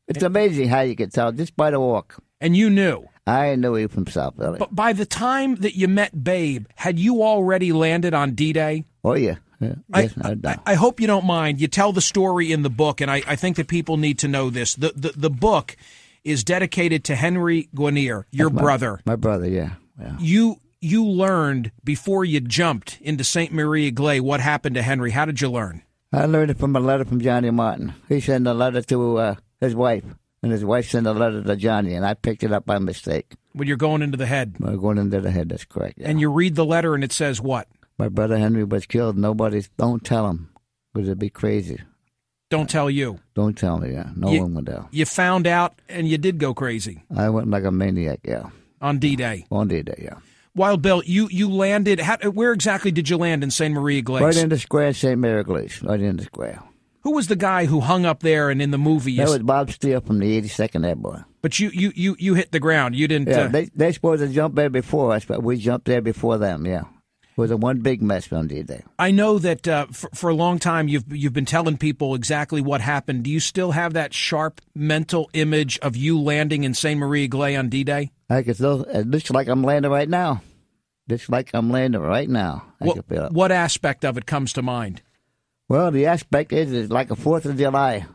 It's 0.07 0.23
amazing 0.23 0.69
how 0.69 0.81
you 0.81 0.95
could 0.95 1.11
tell 1.11 1.31
just 1.31 1.55
by 1.57 1.71
the 1.71 1.79
walk. 1.79 2.15
And 2.39 2.55
you 2.55 2.69
knew. 2.69 3.05
I 3.25 3.55
knew 3.55 3.73
he 3.75 3.85
was 3.85 3.93
from 3.93 4.07
South 4.07 4.35
Philly. 4.37 4.57
But 4.59 4.73
by 4.73 4.93
the 4.93 5.05
time 5.05 5.55
that 5.55 5.75
you 5.75 5.87
met 5.89 6.23
Babe, 6.23 6.65
had 6.75 6.97
you 6.97 7.23
already 7.23 7.73
landed 7.73 8.13
on 8.13 8.31
D 8.35 8.53
Day? 8.53 8.85
oh 9.03 9.15
yeah. 9.15 9.35
yeah. 9.59 9.75
I, 9.93 10.01
Yes, 10.03 10.15
no 10.17 10.35
I. 10.45 10.57
I 10.65 10.73
hope 10.75 11.01
you 11.01 11.07
don't 11.07 11.25
mind. 11.25 11.59
You 11.59 11.67
tell 11.67 11.91
the 11.91 11.99
story 12.01 12.51
in 12.53 12.61
the 12.63 12.69
book, 12.69 13.01
and 13.01 13.11
I, 13.11 13.21
I 13.27 13.35
think 13.35 13.57
that 13.57 13.67
people 13.67 13.97
need 13.97 14.19
to 14.19 14.27
know 14.29 14.49
this. 14.49 14.75
The, 14.75 14.93
the, 14.95 15.13
the 15.15 15.29
book 15.29 15.75
is 16.23 16.43
dedicated 16.45 17.03
to 17.05 17.15
Henry 17.15 17.67
Guarnere, 17.75 18.23
your 18.31 18.49
my- 18.49 18.61
brother. 18.61 19.01
My 19.05 19.15
brother, 19.17 19.47
yeah. 19.49 19.71
yeah. 19.99 20.15
You 20.19 20.57
you 20.81 21.05
learned 21.05 21.71
before 21.83 22.23
you 22.25 22.39
jumped 22.39 22.99
into 23.01 23.23
St. 23.23 23.51
Maria 23.53 23.91
Glay 23.91 24.19
what 24.19 24.39
happened 24.39 24.75
to 24.75 24.81
Henry. 24.81 25.11
How 25.11 25.25
did 25.25 25.41
you 25.41 25.49
learn? 25.49 25.83
I 26.13 26.25
learned 26.25 26.51
it 26.51 26.57
from 26.59 26.75
a 26.75 26.79
letter 26.79 27.05
from 27.05 27.19
Johnny 27.21 27.49
Martin. 27.51 27.93
He 28.07 28.19
sent 28.21 28.47
a 28.47 28.53
letter 28.53 28.81
to 28.83 29.17
uh, 29.17 29.35
his 29.59 29.75
wife, 29.75 30.05
and 30.41 30.51
his 30.51 30.63
wife 30.63 30.89
sent 30.89 31.05
a 31.07 31.11
letter 31.11 31.43
to 31.43 31.55
Johnny, 31.55 31.93
and 31.95 32.05
I 32.05 32.13
picked 32.13 32.43
it 32.43 32.51
up 32.53 32.65
by 32.65 32.79
mistake. 32.79 33.33
When 33.53 33.67
you're 33.67 33.77
going 33.77 34.01
into 34.01 34.17
the 34.17 34.25
head, 34.27 34.55
We're 34.59 34.77
going 34.77 34.97
into 34.99 35.19
the 35.19 35.31
head. 35.31 35.49
That's 35.49 35.65
correct. 35.65 35.95
yeah. 35.97 36.07
and 36.09 36.19
you 36.21 36.29
read 36.31 36.55
the 36.55 36.65
letter, 36.65 36.95
and 36.95 37.03
it 37.03 37.11
says 37.11 37.41
what? 37.41 37.67
My 37.97 38.07
brother 38.09 38.37
Henry 38.37 38.63
was 38.63 38.85
killed. 38.85 39.17
Nobody, 39.17 39.63
don't 39.77 40.03
tell 40.03 40.29
him, 40.29 40.49
because 40.93 41.07
it'd 41.09 41.19
be 41.19 41.29
crazy. 41.31 41.81
Don't 42.49 42.69
tell 42.69 42.89
you. 42.89 43.19
Don't 43.33 43.57
tell 43.57 43.77
me. 43.79 43.91
Yeah, 43.91 44.11
no 44.15 44.31
You- 44.31 44.43
one 44.43 44.53
would 44.53 44.67
tell. 44.67 44.87
You 44.91 45.05
found 45.05 45.45
out, 45.47 45.73
and 45.89 46.07
you 46.07 46.17
did 46.17 46.37
go 46.37 46.53
crazy 46.53 47.03
I 47.13 47.29
went 47.29 47.49
like 47.49 47.65
a 47.65 47.71
maniac. 47.71 48.19
Yeah, 48.23 48.49
on 48.79 48.99
D 48.99 49.15
Day. 49.17 49.45
on 49.51 49.67
D 49.67 49.81
Day, 49.81 49.99
Yeah, 50.01 50.19
Wild 50.57 50.81
Bill, 50.81 51.01
you 51.05 51.29
you 51.31 51.49
landed. 51.49 51.99
How, 51.99 52.17
where 52.31 52.51
exactly 52.51 52.91
did 52.91 53.09
you 53.09 53.17
land 53.17 53.43
in 53.43 53.51
St. 53.51 53.73
Marie 53.73 54.01
Glay? 54.01 54.21
right 54.21 54.35
in 54.35 54.49
the 54.49 54.57
square, 54.57 54.91
St. 54.93 55.17
Mary 55.17 55.43
Glaze. 55.43 55.81
Right 55.83 56.01
in 56.01 56.17
the 56.17 56.23
square. 56.23 56.61
Who 57.01 57.11
was 57.13 57.27
the 57.27 57.35
guy 57.37 57.65
who 57.65 57.79
hung 57.79 58.05
up 58.05 58.19
there 58.21 58.49
and 58.49 58.61
in 58.61 58.71
the 58.71 58.77
movie? 58.77 59.15
That 59.15 59.29
was 59.29 59.39
Bob 59.39 59.71
Steele 59.71 60.01
from 60.01 60.19
the 60.19 60.41
82nd 60.41 60.85
Airborne. 60.85 61.23
but 61.41 61.57
you, 61.57 61.69
you 61.69 61.93
you 61.95 62.15
you 62.19 62.33
hit 62.33 62.51
the 62.51 62.59
ground. 62.59 62.95
You 62.95 63.07
didn't. 63.07 63.29
Yeah, 63.29 63.43
uh, 63.43 63.47
they 63.47 63.65
they 63.75 63.91
supposed 63.93 64.21
to 64.21 64.27
jump 64.27 64.55
there 64.55 64.69
before 64.69 65.13
us, 65.13 65.23
but 65.23 65.41
we 65.43 65.57
jumped 65.57 65.85
there 65.85 66.01
before 66.01 66.37
them. 66.37 66.65
Yeah, 66.65 66.81
it 66.81 67.37
was 67.37 67.51
a 67.51 67.55
one 67.55 67.79
big 67.79 68.01
mess 68.01 68.33
on 68.33 68.47
the 68.47 68.63
day. 68.63 68.83
I 68.99 69.11
know 69.11 69.39
that 69.39 69.67
uh, 69.67 69.85
for, 69.93 70.09
for 70.13 70.29
a 70.31 70.35
long 70.35 70.59
time 70.59 70.89
you've 70.89 71.05
you've 71.09 71.33
been 71.33 71.45
telling 71.45 71.77
people 71.77 72.13
exactly 72.15 72.59
what 72.59 72.81
happened. 72.81 73.23
Do 73.23 73.29
you 73.29 73.39
still 73.39 73.71
have 73.71 73.93
that 73.93 74.13
sharp 74.13 74.59
mental 74.75 75.29
image 75.33 75.79
of 75.79 75.95
you 75.95 76.19
landing 76.19 76.65
in 76.65 76.73
St. 76.73 76.99
Marie 76.99 77.27
Glay 77.29 77.55
on 77.55 77.69
D 77.69 77.83
Day? 77.85 78.11
I 78.29 78.43
could 78.43 78.55
still, 78.55 78.81
it 78.83 79.07
looks 79.07 79.29
like 79.31 79.47
I'm 79.47 79.63
landing 79.63 79.89
right 79.89 80.09
now. 80.09 80.41
Looks 81.07 81.29
like 81.29 81.51
I'm 81.53 81.69
landing 81.69 82.01
right 82.01 82.29
now. 82.29 82.65
I 82.81 82.85
What 82.85 82.97
it. 83.09 83.31
what 83.31 83.51
aspect 83.51 84.03
of 84.03 84.17
it 84.17 84.25
comes 84.25 84.53
to 84.53 84.61
mind? 84.61 85.01
Well, 85.69 85.91
the 85.91 86.05
aspect 86.05 86.53
is 86.53 86.71
it's 86.71 86.91
like 86.91 87.11
a 87.11 87.15
Fourth 87.15 87.45
of 87.45 87.57
July. 87.57 88.05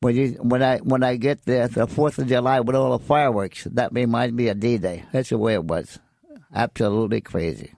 When 0.00 0.16
you 0.16 0.28
when 0.40 0.62
I 0.62 0.78
when 0.78 1.02
I 1.02 1.16
get 1.16 1.44
there, 1.44 1.66
the 1.68 1.86
Fourth 1.86 2.18
of 2.18 2.28
July 2.28 2.60
with 2.60 2.76
all 2.76 2.96
the 2.96 3.04
fireworks, 3.04 3.64
that 3.64 3.92
reminds 3.92 4.34
me 4.34 4.48
of 4.48 4.60
D-Day. 4.60 5.04
That's 5.12 5.30
the 5.30 5.38
way 5.38 5.54
it 5.54 5.64
was. 5.64 5.98
Absolutely 6.54 7.20
crazy. 7.20 7.72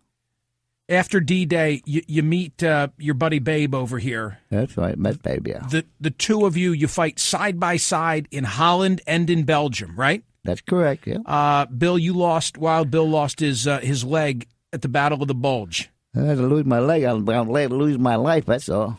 After 0.89 1.19
D 1.19 1.47
Day, 1.47 1.83
you, 1.85 2.03
you 2.07 2.23
meet 2.23 2.63
uh, 2.63 2.89
your 2.97 3.15
buddy 3.15 3.41
Babe 3.41 3.75
over 3.75 3.99
here. 3.99 4.39
That's 4.51 4.77
right, 4.77 4.97
met 4.97 5.23
Babe. 5.23 5.49
Yeah. 5.49 5.67
The 5.67 5.85
the 6.01 6.11
two 6.11 6.47
of 6.47 6.57
you 6.57 6.73
you 6.73 6.87
fight 6.87 7.19
side 7.19 7.59
by 7.59 7.77
side 7.77 8.29
in 8.31 8.45
Holland 8.45 9.01
and 9.07 9.29
in 9.29 9.43
Belgium, 9.45 9.97
right? 9.97 10.23
That's 10.47 10.61
correct. 10.61 11.07
Yeah. 11.07 11.19
Uh, 11.27 11.67
Bill, 11.67 11.99
you 11.99 12.13
lost. 12.13 12.57
Wild 12.57 12.91
Bill 12.91 13.09
lost 13.09 13.41
his 13.41 13.67
uh, 13.67 13.81
his 13.81 14.05
leg 14.05 14.47
at 14.73 14.83
the 14.83 14.89
Battle 14.89 15.21
of 15.23 15.29
the 15.29 15.35
Bulge. 15.35 15.91
I 16.15 16.21
had 16.21 16.39
to 16.39 16.47
lose 16.47 16.65
my 16.65 16.79
leg. 16.79 17.03
I'm, 17.03 17.29
I'm 17.29 17.49
late 17.49 17.69
to 17.69 17.75
lose 17.75 17.99
my 17.99 18.17
life. 18.17 18.47
That's 18.47 18.69
all. 18.69 18.99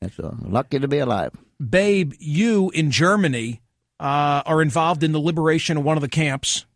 That's 0.00 0.18
all. 0.20 0.36
Lucky 0.40 0.78
to 0.78 0.88
be 0.88 0.98
alive. 0.98 1.32
Babe, 1.58 2.12
you 2.18 2.70
in 2.70 2.90
Germany 2.90 3.60
uh, 3.98 4.42
are 4.46 4.62
involved 4.62 5.02
in 5.02 5.12
the 5.12 5.20
liberation 5.20 5.76
of 5.76 5.84
one 5.84 5.96
of 5.96 6.00
the 6.00 6.08
camps. 6.08 6.66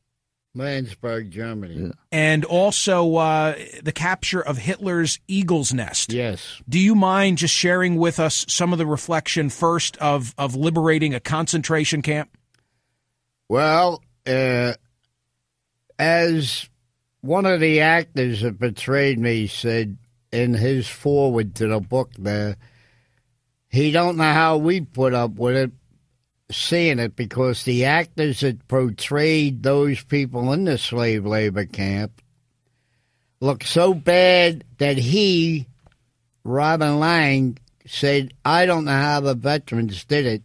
Landsberg, 0.54 1.30
Germany. 1.30 1.92
And 2.10 2.44
also 2.44 3.16
uh, 3.16 3.56
the 3.82 3.92
capture 3.92 4.40
of 4.40 4.56
Hitler's 4.56 5.20
Eagle's 5.28 5.74
Nest. 5.74 6.12
Yes. 6.12 6.62
Do 6.68 6.78
you 6.78 6.94
mind 6.94 7.38
just 7.38 7.52
sharing 7.52 7.96
with 7.96 8.18
us 8.18 8.46
some 8.48 8.72
of 8.72 8.78
the 8.78 8.86
reflection 8.86 9.50
first 9.50 9.98
of, 9.98 10.34
of 10.38 10.56
liberating 10.56 11.14
a 11.14 11.20
concentration 11.20 12.00
camp? 12.00 12.30
Well, 13.48 14.02
uh, 14.26 14.74
as 15.98 16.68
one 17.20 17.46
of 17.46 17.60
the 17.60 17.80
actors 17.80 18.42
that 18.42 18.58
betrayed 18.58 19.18
me 19.18 19.46
said 19.46 19.98
in 20.32 20.54
his 20.54 20.88
forward 20.88 21.54
to 21.56 21.68
the 21.68 21.80
book 21.80 22.12
there, 22.18 22.56
he 23.68 23.90
don't 23.90 24.16
know 24.16 24.32
how 24.32 24.56
we 24.56 24.80
put 24.80 25.14
up 25.14 25.32
with 25.32 25.56
it 25.56 25.72
seeing 26.50 26.98
it 26.98 27.16
because 27.16 27.64
the 27.64 27.84
actors 27.84 28.40
that 28.40 28.68
portrayed 28.68 29.62
those 29.62 30.02
people 30.04 30.52
in 30.52 30.64
the 30.64 30.78
slave 30.78 31.26
labor 31.26 31.64
camp 31.64 32.22
looked 33.40 33.66
so 33.66 33.92
bad 33.92 34.64
that 34.78 34.96
he, 34.96 35.66
Robin 36.44 37.00
Laing, 37.00 37.58
said, 37.86 38.32
I 38.44 38.66
don't 38.66 38.84
know 38.84 38.92
how 38.92 39.20
the 39.20 39.34
veterans 39.34 40.04
did 40.04 40.26
it, 40.26 40.42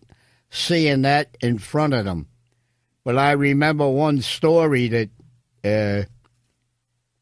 seeing 0.49 1.03
that 1.03 1.37
in 1.41 1.57
front 1.57 1.93
of 1.93 2.05
them. 2.05 2.27
But 3.03 3.17
I 3.17 3.31
remember 3.31 3.89
one 3.89 4.21
story 4.21 4.87
that 4.89 5.09
uh, 5.63 6.05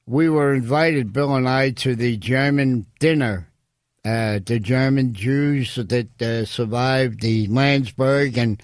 we 0.05 0.29
were 0.29 0.53
invited, 0.53 1.13
Bill 1.13 1.36
and 1.36 1.48
I, 1.48 1.71
to 1.71 1.95
the 1.95 2.17
German 2.17 2.86
dinner. 3.00 3.48
Uh, 4.03 4.39
the 4.45 4.59
German 4.59 5.13
Jews 5.13 5.75
that 5.75 6.21
uh, 6.21 6.45
survived 6.45 7.21
the 7.21 7.48
Landsberg 7.48 8.38
and 8.38 8.62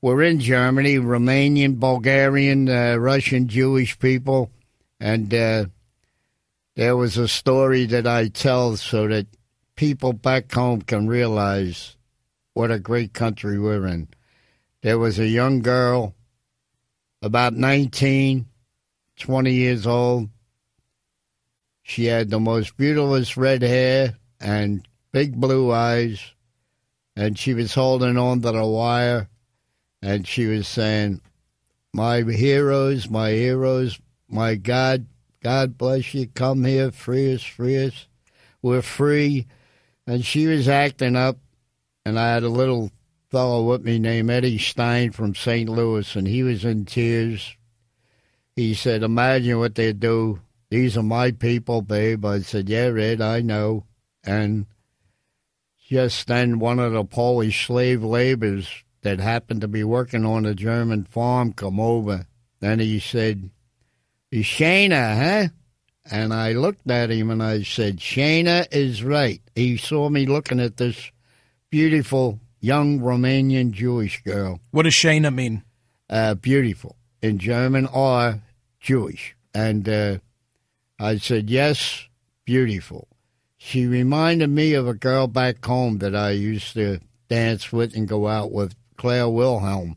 were 0.00 0.22
in 0.22 0.40
Germany, 0.40 0.96
Romanian, 0.96 1.78
Bulgarian, 1.78 2.68
uh, 2.68 2.96
Russian 2.96 3.48
Jewish 3.48 3.98
people. 3.98 4.50
And 4.98 5.32
uh, 5.32 5.66
there 6.74 6.96
was 6.96 7.16
a 7.16 7.28
story 7.28 7.86
that 7.86 8.06
I 8.06 8.28
tell 8.28 8.76
so 8.76 9.08
that 9.08 9.26
people 9.76 10.12
back 10.12 10.52
home 10.52 10.82
can 10.82 11.06
realize 11.06 11.96
what 12.54 12.70
a 12.70 12.78
great 12.78 13.12
country 13.12 13.58
we're 13.58 13.86
in. 13.86 14.08
There 14.82 14.98
was 14.98 15.18
a 15.18 15.26
young 15.26 15.60
girl, 15.60 16.14
about 17.22 17.54
19, 17.54 18.46
20 19.18 19.52
years 19.52 19.86
old. 19.86 20.28
She 21.82 22.04
had 22.04 22.30
the 22.30 22.40
most 22.40 22.76
beautiful 22.76 23.42
red 23.42 23.62
hair 23.62 24.16
and 24.40 24.86
big 25.12 25.40
blue 25.40 25.72
eyes, 25.72 26.32
and 27.16 27.38
she 27.38 27.54
was 27.54 27.74
holding 27.74 28.16
on 28.16 28.42
to 28.42 28.52
the 28.52 28.64
wire, 28.64 29.28
and 30.02 30.26
she 30.26 30.46
was 30.46 30.68
saying, 30.68 31.20
My 31.92 32.22
heroes, 32.22 33.08
my 33.08 33.30
heroes, 33.30 33.98
my 34.28 34.54
God, 34.54 35.06
God 35.42 35.78
bless 35.78 36.14
you, 36.14 36.26
come 36.26 36.64
here, 36.64 36.90
free 36.90 37.34
us, 37.34 37.42
free 37.42 37.86
us. 37.86 38.06
We're 38.60 38.82
free. 38.82 39.46
And 40.06 40.24
she 40.24 40.46
was 40.46 40.68
acting 40.68 41.16
up, 41.16 41.38
and 42.04 42.18
I 42.18 42.32
had 42.32 42.42
a 42.42 42.48
little 42.48 42.90
fellow 43.30 43.62
with 43.62 43.84
me 43.84 43.98
named 43.98 44.30
Eddie 44.30 44.58
Stein 44.58 45.12
from 45.12 45.34
St. 45.34 45.68
Louis, 45.68 46.16
and 46.16 46.26
he 46.26 46.42
was 46.42 46.64
in 46.64 46.84
tears. 46.84 47.56
He 48.56 48.74
said, 48.74 49.02
Imagine 49.02 49.58
what 49.58 49.74
they 49.74 49.92
do. 49.92 50.40
These 50.70 50.96
are 50.96 51.02
my 51.02 51.30
people, 51.30 51.82
babe. 51.82 52.24
I 52.24 52.40
said, 52.40 52.68
Yeah, 52.68 52.92
Ed, 52.96 53.20
I 53.20 53.40
know. 53.40 53.84
And 54.24 54.66
just 55.88 56.26
then, 56.26 56.58
one 56.58 56.78
of 56.78 56.92
the 56.92 57.04
Polish 57.04 57.66
slave 57.66 58.02
laborers 58.02 58.84
that 59.02 59.20
happened 59.20 59.60
to 59.60 59.68
be 59.68 59.84
working 59.84 60.24
on 60.24 60.44
a 60.44 60.54
German 60.54 61.04
farm 61.04 61.52
come 61.52 61.80
over. 61.80 62.26
Then 62.60 62.80
he 62.80 62.98
said, 62.98 63.50
Shana, 64.32 65.16
huh? 65.16 65.48
And 66.10 66.32
I 66.32 66.52
looked 66.52 66.90
at 66.90 67.10
him 67.10 67.30
and 67.30 67.42
I 67.42 67.62
said, 67.62 67.98
Shana 67.98 68.66
is 68.72 69.02
right. 69.02 69.40
He 69.54 69.76
saw 69.76 70.08
me 70.08 70.26
looking 70.26 70.60
at 70.60 70.78
this 70.78 71.10
beautiful 71.70 72.40
young 72.60 73.00
Romanian 73.00 73.72
Jewish 73.72 74.22
girl. 74.22 74.60
What 74.70 74.84
does 74.84 74.94
Shana 74.94 75.34
mean? 75.34 75.62
Uh, 76.10 76.34
beautiful 76.34 76.96
in 77.22 77.38
German 77.38 77.86
or 77.86 78.42
Jewish. 78.80 79.36
And 79.54 79.88
uh, 79.88 80.18
I 80.98 81.18
said, 81.18 81.50
yes, 81.50 82.08
beautiful. 82.44 83.08
She 83.56 83.86
reminded 83.86 84.50
me 84.50 84.74
of 84.74 84.86
a 84.86 84.94
girl 84.94 85.26
back 85.26 85.64
home 85.64 85.98
that 85.98 86.14
I 86.14 86.30
used 86.30 86.74
to 86.74 87.00
dance 87.28 87.72
with 87.72 87.94
and 87.94 88.08
go 88.08 88.28
out 88.28 88.52
with, 88.52 88.74
Claire 88.96 89.28
Wilhelm. 89.28 89.96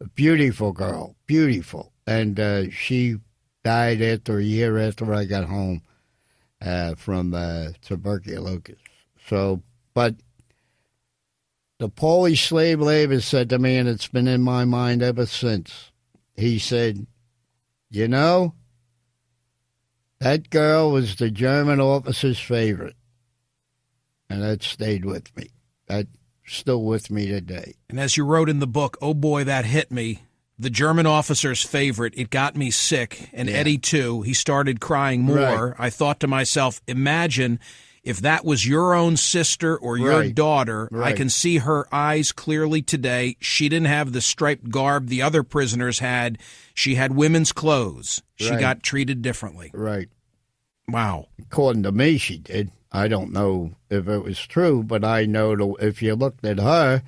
A 0.00 0.08
beautiful 0.08 0.72
girl, 0.72 1.16
beautiful. 1.26 1.92
And 2.06 2.38
uh, 2.40 2.70
she 2.70 3.18
died 3.62 4.00
after 4.00 4.38
a 4.38 4.42
year 4.42 4.78
after 4.78 5.12
I 5.12 5.24
got 5.24 5.44
home 5.44 5.82
uh, 6.62 6.94
from 6.94 7.34
uh, 7.34 7.68
tuberculosis. 7.82 8.78
So, 9.26 9.62
but 9.94 10.14
the 11.78 11.88
Polish 11.88 12.48
slave 12.48 12.80
labor 12.80 13.20
said 13.20 13.50
to 13.50 13.58
me, 13.58 13.76
and 13.76 13.88
it's 13.88 14.08
been 14.08 14.28
in 14.28 14.42
my 14.42 14.64
mind 14.64 15.02
ever 15.02 15.26
since. 15.26 15.92
He 16.36 16.58
said, 16.58 17.06
You 17.90 18.08
know, 18.08 18.54
that 20.20 20.50
girl 20.50 20.90
was 20.90 21.16
the 21.16 21.30
German 21.30 21.80
officer's 21.80 22.38
favorite. 22.40 22.94
And 24.30 24.42
that 24.42 24.62
stayed 24.62 25.04
with 25.04 25.34
me. 25.36 25.50
That's 25.86 26.08
still 26.46 26.82
with 26.82 27.10
me 27.10 27.28
today. 27.28 27.74
And 27.88 27.98
as 27.98 28.16
you 28.16 28.24
wrote 28.24 28.48
in 28.48 28.58
the 28.58 28.66
book, 28.66 28.98
oh 29.00 29.14
boy, 29.14 29.44
that 29.44 29.64
hit 29.64 29.90
me. 29.90 30.22
The 30.58 30.70
German 30.70 31.06
officer's 31.06 31.62
favorite. 31.62 32.14
It 32.16 32.30
got 32.30 32.56
me 32.56 32.70
sick. 32.70 33.30
And 33.32 33.48
Yeah. 33.48 33.56
Eddie, 33.56 33.78
too. 33.78 34.22
He 34.22 34.34
started 34.34 34.80
crying 34.80 35.22
more. 35.22 35.68
Right. 35.68 35.74
I 35.78 35.88
thought 35.88 36.18
to 36.20 36.26
myself, 36.26 36.82
imagine 36.88 37.60
if 38.08 38.20
that 38.20 38.44
was 38.44 38.66
your 38.66 38.94
own 38.94 39.16
sister 39.16 39.76
or 39.76 39.98
your 39.98 40.20
Right. 40.20 40.34
daughter. 40.34 40.88
I 41.02 41.12
can 41.12 41.28
see 41.28 41.58
her 41.58 41.86
eyes 41.92 42.32
clearly 42.32 42.80
today. 42.82 43.36
She 43.38 43.68
didn't 43.68 43.88
have 43.88 44.12
the 44.12 44.20
striped 44.20 44.70
garb 44.70 45.08
the 45.08 45.20
other 45.22 45.42
prisoners 45.42 45.98
had. 45.98 46.38
She 46.74 46.94
had 46.94 47.14
women's 47.14 47.52
clothes. 47.52 48.22
She 48.36 48.50
Right. 48.50 48.60
got 48.60 48.82
treated 48.82 49.20
differently. 49.20 49.70
Right. 49.74 50.08
Wow. 50.88 51.26
According 51.38 51.82
to 51.82 51.92
me, 51.92 52.16
she 52.18 52.38
did. 52.38 52.70
I 52.90 53.08
don't 53.08 53.32
know 53.32 53.72
if 53.90 54.08
it 54.08 54.24
was 54.24 54.38
true, 54.46 54.82
but 54.82 55.04
I 55.04 55.26
know 55.26 55.76
if 55.78 56.00
you 56.00 56.14
looked 56.14 56.44
at 56.46 56.58
her 56.58 57.02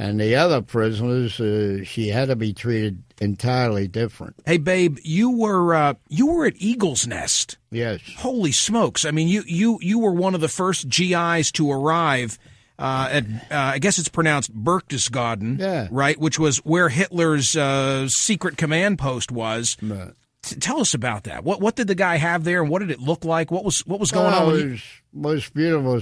and 0.00 0.18
the 0.18 0.34
other 0.34 0.62
prisoners, 0.62 1.38
uh, 1.40 1.84
she 1.84 2.08
had 2.08 2.28
to 2.28 2.36
be 2.36 2.52
treated 2.54 3.02
entirely 3.20 3.86
different. 3.86 4.34
Hey, 4.46 4.56
babe, 4.56 4.98
you 5.04 5.30
were 5.30 5.74
uh, 5.74 5.94
you 6.08 6.26
were 6.28 6.46
at 6.46 6.54
Eagle's 6.56 7.06
Nest. 7.06 7.58
Yes. 7.70 8.00
Holy 8.16 8.52
smokes! 8.52 9.04
I 9.04 9.10
mean, 9.10 9.28
you 9.28 9.42
you 9.46 9.78
you 9.82 9.98
were 9.98 10.12
one 10.12 10.34
of 10.34 10.40
the 10.40 10.48
first 10.48 10.88
GIs 10.88 11.52
to 11.52 11.70
arrive 11.70 12.38
uh, 12.78 13.08
at 13.12 13.24
uh, 13.50 13.72
I 13.74 13.78
guess 13.78 13.98
it's 13.98 14.08
pronounced 14.08 14.54
Berchtesgaden, 14.54 15.58
Yeah. 15.60 15.88
right? 15.90 16.18
Which 16.18 16.38
was 16.38 16.58
where 16.58 16.88
Hitler's 16.88 17.54
uh, 17.56 18.08
secret 18.08 18.56
command 18.56 18.98
post 18.98 19.30
was. 19.30 19.76
Right. 19.82 20.12
T- 20.42 20.56
tell 20.56 20.80
us 20.80 20.94
about 20.94 21.24
that. 21.24 21.44
What 21.44 21.60
what 21.60 21.76
did 21.76 21.88
the 21.88 21.94
guy 21.94 22.16
have 22.16 22.44
there, 22.44 22.62
and 22.62 22.70
what 22.70 22.78
did 22.78 22.90
it 22.90 23.00
look 23.00 23.26
like? 23.26 23.50
What 23.50 23.64
was 23.66 23.86
what 23.86 24.00
was 24.00 24.10
going 24.10 24.32
Well, 24.32 24.48
on? 24.50 24.58
it 24.60 24.70
was 24.70 24.82
most 25.12 25.52
beautiful, 25.52 26.00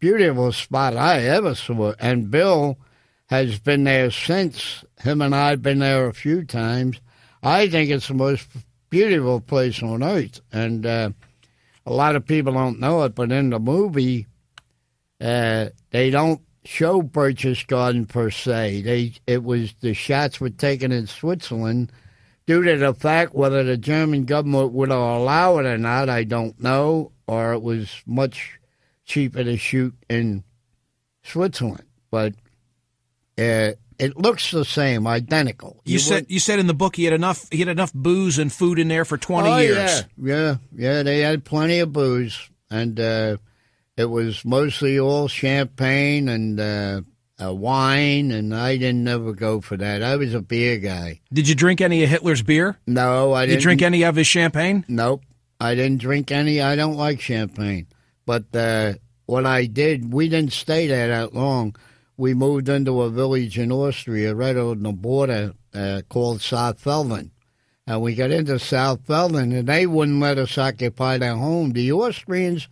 beautiful 0.00 0.50
spot 0.52 0.96
I 0.96 1.22
ever 1.22 1.54
saw. 1.54 1.92
And 2.00 2.30
Bill 2.30 2.76
has 3.28 3.58
been 3.58 3.84
there 3.84 4.10
since. 4.10 4.84
Him 5.00 5.22
and 5.22 5.34
I 5.34 5.50
have 5.50 5.62
been 5.62 5.78
there 5.78 6.06
a 6.06 6.14
few 6.14 6.44
times. 6.44 7.00
I 7.42 7.68
think 7.68 7.90
it's 7.90 8.08
the 8.08 8.14
most 8.14 8.48
beautiful 8.90 9.40
place 9.40 9.82
on 9.82 10.02
earth. 10.02 10.40
And 10.52 10.84
uh, 10.84 11.10
a 11.86 11.92
lot 11.92 12.16
of 12.16 12.26
people 12.26 12.52
don't 12.52 12.80
know 12.80 13.04
it, 13.04 13.14
but 13.14 13.30
in 13.30 13.50
the 13.50 13.58
movie, 13.58 14.26
uh, 15.20 15.68
they 15.90 16.10
don't 16.10 16.40
show 16.64 17.02
Berchtesgaden 17.02 18.08
per 18.08 18.30
se. 18.30 18.82
They 18.82 19.14
it 19.26 19.44
was 19.44 19.74
the 19.80 19.94
shots 19.94 20.40
were 20.40 20.50
taken 20.50 20.92
in 20.92 21.06
Switzerland 21.06 21.92
due 22.46 22.62
to 22.62 22.76
the 22.76 22.94
fact 22.94 23.34
whether 23.34 23.62
the 23.62 23.76
German 23.76 24.24
government 24.24 24.72
would 24.72 24.90
allow 24.90 25.58
it 25.58 25.66
or 25.66 25.78
not, 25.78 26.08
I 26.08 26.24
don't 26.24 26.60
know, 26.60 27.12
or 27.26 27.52
it 27.52 27.62
was 27.62 28.02
much 28.06 28.58
cheaper 29.04 29.44
to 29.44 29.56
shoot 29.56 29.94
in 30.08 30.44
Switzerland. 31.22 31.84
But 32.10 32.34
Uh, 33.38 33.72
it 33.98 34.16
looks 34.16 34.50
the 34.52 34.64
same, 34.64 35.06
identical. 35.06 35.80
You, 35.84 35.98
said 35.98 36.26
you 36.28 36.38
said 36.38 36.60
in 36.60 36.68
the 36.68 36.74
book 36.74 36.96
he 36.96 37.04
had 37.04 37.12
enough 37.12 37.48
he 37.50 37.58
had 37.58 37.68
enough 37.68 37.92
booze 37.92 38.38
and 38.38 38.52
food 38.52 38.78
in 38.78 38.88
there 38.88 39.04
for 39.04 39.18
twenty 39.18 39.48
oh, 39.48 39.58
years. 39.58 40.04
Yeah, 40.16 40.22
yeah, 40.22 40.56
yeah. 40.74 41.02
They 41.02 41.20
had 41.20 41.44
plenty 41.44 41.80
of 41.80 41.92
booze, 41.92 42.48
and 42.70 42.98
uh, 42.98 43.38
it 43.96 44.04
was 44.04 44.44
mostly 44.44 45.00
all 45.00 45.26
champagne 45.26 46.28
and 46.28 46.60
uh, 46.60 47.00
uh, 47.42 47.52
wine. 47.52 48.30
And 48.30 48.54
I 48.54 48.76
didn't 48.76 49.02
never 49.02 49.32
go 49.32 49.60
for 49.60 49.76
that. 49.76 50.04
I 50.04 50.14
was 50.14 50.32
a 50.32 50.40
beer 50.40 50.78
guy. 50.78 51.20
Did 51.32 51.48
you 51.48 51.56
drink 51.56 51.80
any 51.80 52.04
of 52.04 52.10
Hitler's 52.10 52.42
beer? 52.42 52.78
No, 52.86 53.32
I 53.32 53.42
Did 53.42 53.46
didn't. 53.46 53.58
you 53.58 53.62
drink 53.62 53.82
any 53.82 54.04
of 54.04 54.14
his 54.14 54.28
champagne? 54.28 54.84
Nope, 54.86 55.22
I 55.60 55.74
didn't 55.74 56.00
drink 56.00 56.30
any. 56.30 56.60
I 56.60 56.76
don't 56.76 56.96
like 56.96 57.20
champagne. 57.20 57.88
But 58.26 58.54
uh, 58.54 58.94
what 59.26 59.44
I 59.44 59.66
did, 59.66 60.12
we 60.12 60.28
didn't 60.28 60.52
stay 60.52 60.86
there 60.86 61.08
that 61.08 61.34
long. 61.34 61.74
We 62.18 62.34
moved 62.34 62.68
into 62.68 63.00
a 63.02 63.10
village 63.10 63.58
in 63.60 63.70
Austria, 63.70 64.34
right 64.34 64.56
on 64.56 64.82
the 64.82 64.92
border, 64.92 65.54
uh, 65.72 66.02
called 66.08 66.40
Saalfelden. 66.40 67.30
And 67.86 68.02
we 68.02 68.16
got 68.16 68.32
into 68.32 68.54
Saalfelden, 68.54 69.56
and 69.56 69.68
they 69.68 69.86
wouldn't 69.86 70.20
let 70.20 70.36
us 70.36 70.58
occupy 70.58 71.18
their 71.18 71.36
home. 71.36 71.70
The 71.70 71.92
Austrians 71.92 72.68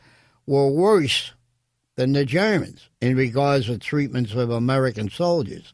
were 0.47 0.69
worse 0.69 1.33
than 1.95 2.13
the 2.13 2.25
Germans 2.25 2.91
in 3.01 3.17
regards 3.17 3.67
to 3.67 3.79
treatments 3.79 4.35
of 4.35 4.51
American 4.51 5.09
soldiers. 5.11 5.73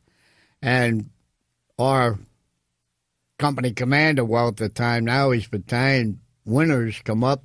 And 0.60 1.08
our 1.78 2.18
company 3.38 3.72
commander, 3.72 4.24
well, 4.24 4.48
at 4.48 4.58
the 4.58 4.68
time 4.68 5.06
now 5.06 5.30
he's 5.30 5.48
battalion 5.48 6.20
Winters, 6.44 7.00
come 7.04 7.24
up 7.24 7.42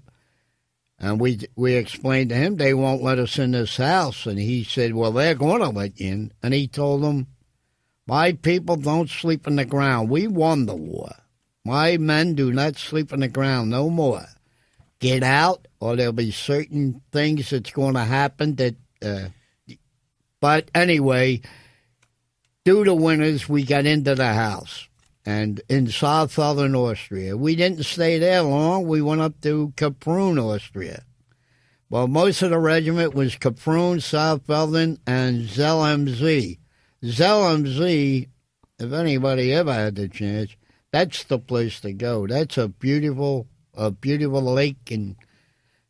and 1.00 1.20
we 1.20 1.39
we 1.56 1.75
explained 1.75 2.30
to 2.30 2.36
him 2.36 2.58
they 2.58 2.74
won't 2.74 3.04
let 3.04 3.20
us 3.20 3.38
in 3.38 3.51
this 3.51 3.77
house, 3.77 4.25
and 4.25 4.39
he 4.39 4.63
said, 4.63 4.94
"Well, 4.96 5.12
they're 5.12 5.36
going 5.36 5.62
to 5.62 5.70
let 5.70 6.00
you 6.00 6.12
in." 6.12 6.34
And 6.42 6.54
he 6.54 6.68
told 6.68 7.04
them, 7.04 7.27
"My 8.08 8.34
people 8.34 8.77
don't 8.77 9.10
sleep 9.10 9.48
on 9.48 9.58
the 9.58 9.66
ground. 9.66 10.10
We 10.10 10.27
won 10.27 10.66
the 10.66 10.75
war. 10.75 11.12
My 11.63 11.98
men 11.98 12.34
do 12.34 12.51
not 12.51 12.77
sleep 12.77 13.13
on 13.13 13.20
the 13.20 13.27
ground 13.27 13.70
no 13.70 13.89
more. 13.89 14.25
Get 15.00 15.22
out, 15.22 15.68
or 15.80 15.96
there'll 15.96 16.13
be 16.13 16.32
certain 16.32 17.01
things 17.12 17.51
that's 17.51 17.72
going 17.72 17.94
to 17.94 18.06
happen 18.06 18.56
that." 18.56 18.75
Uh, 19.01 19.30
but 20.39 20.70
anyway, 20.74 21.42
due 22.63 22.84
to 22.84 22.94
Winters, 22.94 23.50
we 23.50 23.63
got 23.63 23.86
into 23.86 24.16
the 24.16 24.34
house 24.34 24.87
and 25.27 25.60
in 25.67 25.88
South 25.89 26.31
Southern 26.31 26.74
Austria. 26.74 27.36
We 27.36 27.57
didn't 27.57 27.84
stay 27.84 28.17
there 28.17 28.43
long. 28.43 28.88
We 28.88 29.01
went 29.01 29.19
up 29.19 29.41
to 29.41 29.74
Kaprun, 29.75 30.41
Austria. 30.41 31.03
Well, 31.89 32.07
most 32.07 32.41
of 32.41 32.51
the 32.51 32.60
regiment 32.60 33.13
was 33.13 33.36
Kaprun, 33.36 33.98
Saalfelden, 33.98 35.00
and 35.05 35.50
Zell 35.50 35.86
am 35.86 36.07
See. 36.07 36.60
ZLMZ, 37.03 38.29
if 38.79 38.93
anybody 38.93 39.51
ever 39.51 39.74
had 39.74 39.96
the 39.96 40.07
chance, 40.07 40.55
that's 40.93 41.25
the 41.25 41.39
place 41.39 41.81
to 41.81 41.91
go. 41.91 42.25
That's 42.25 42.57
a 42.57 42.69
beautiful, 42.69 43.48
a 43.74 43.91
beautiful 43.91 44.41
lake, 44.41 44.89
and 44.91 45.17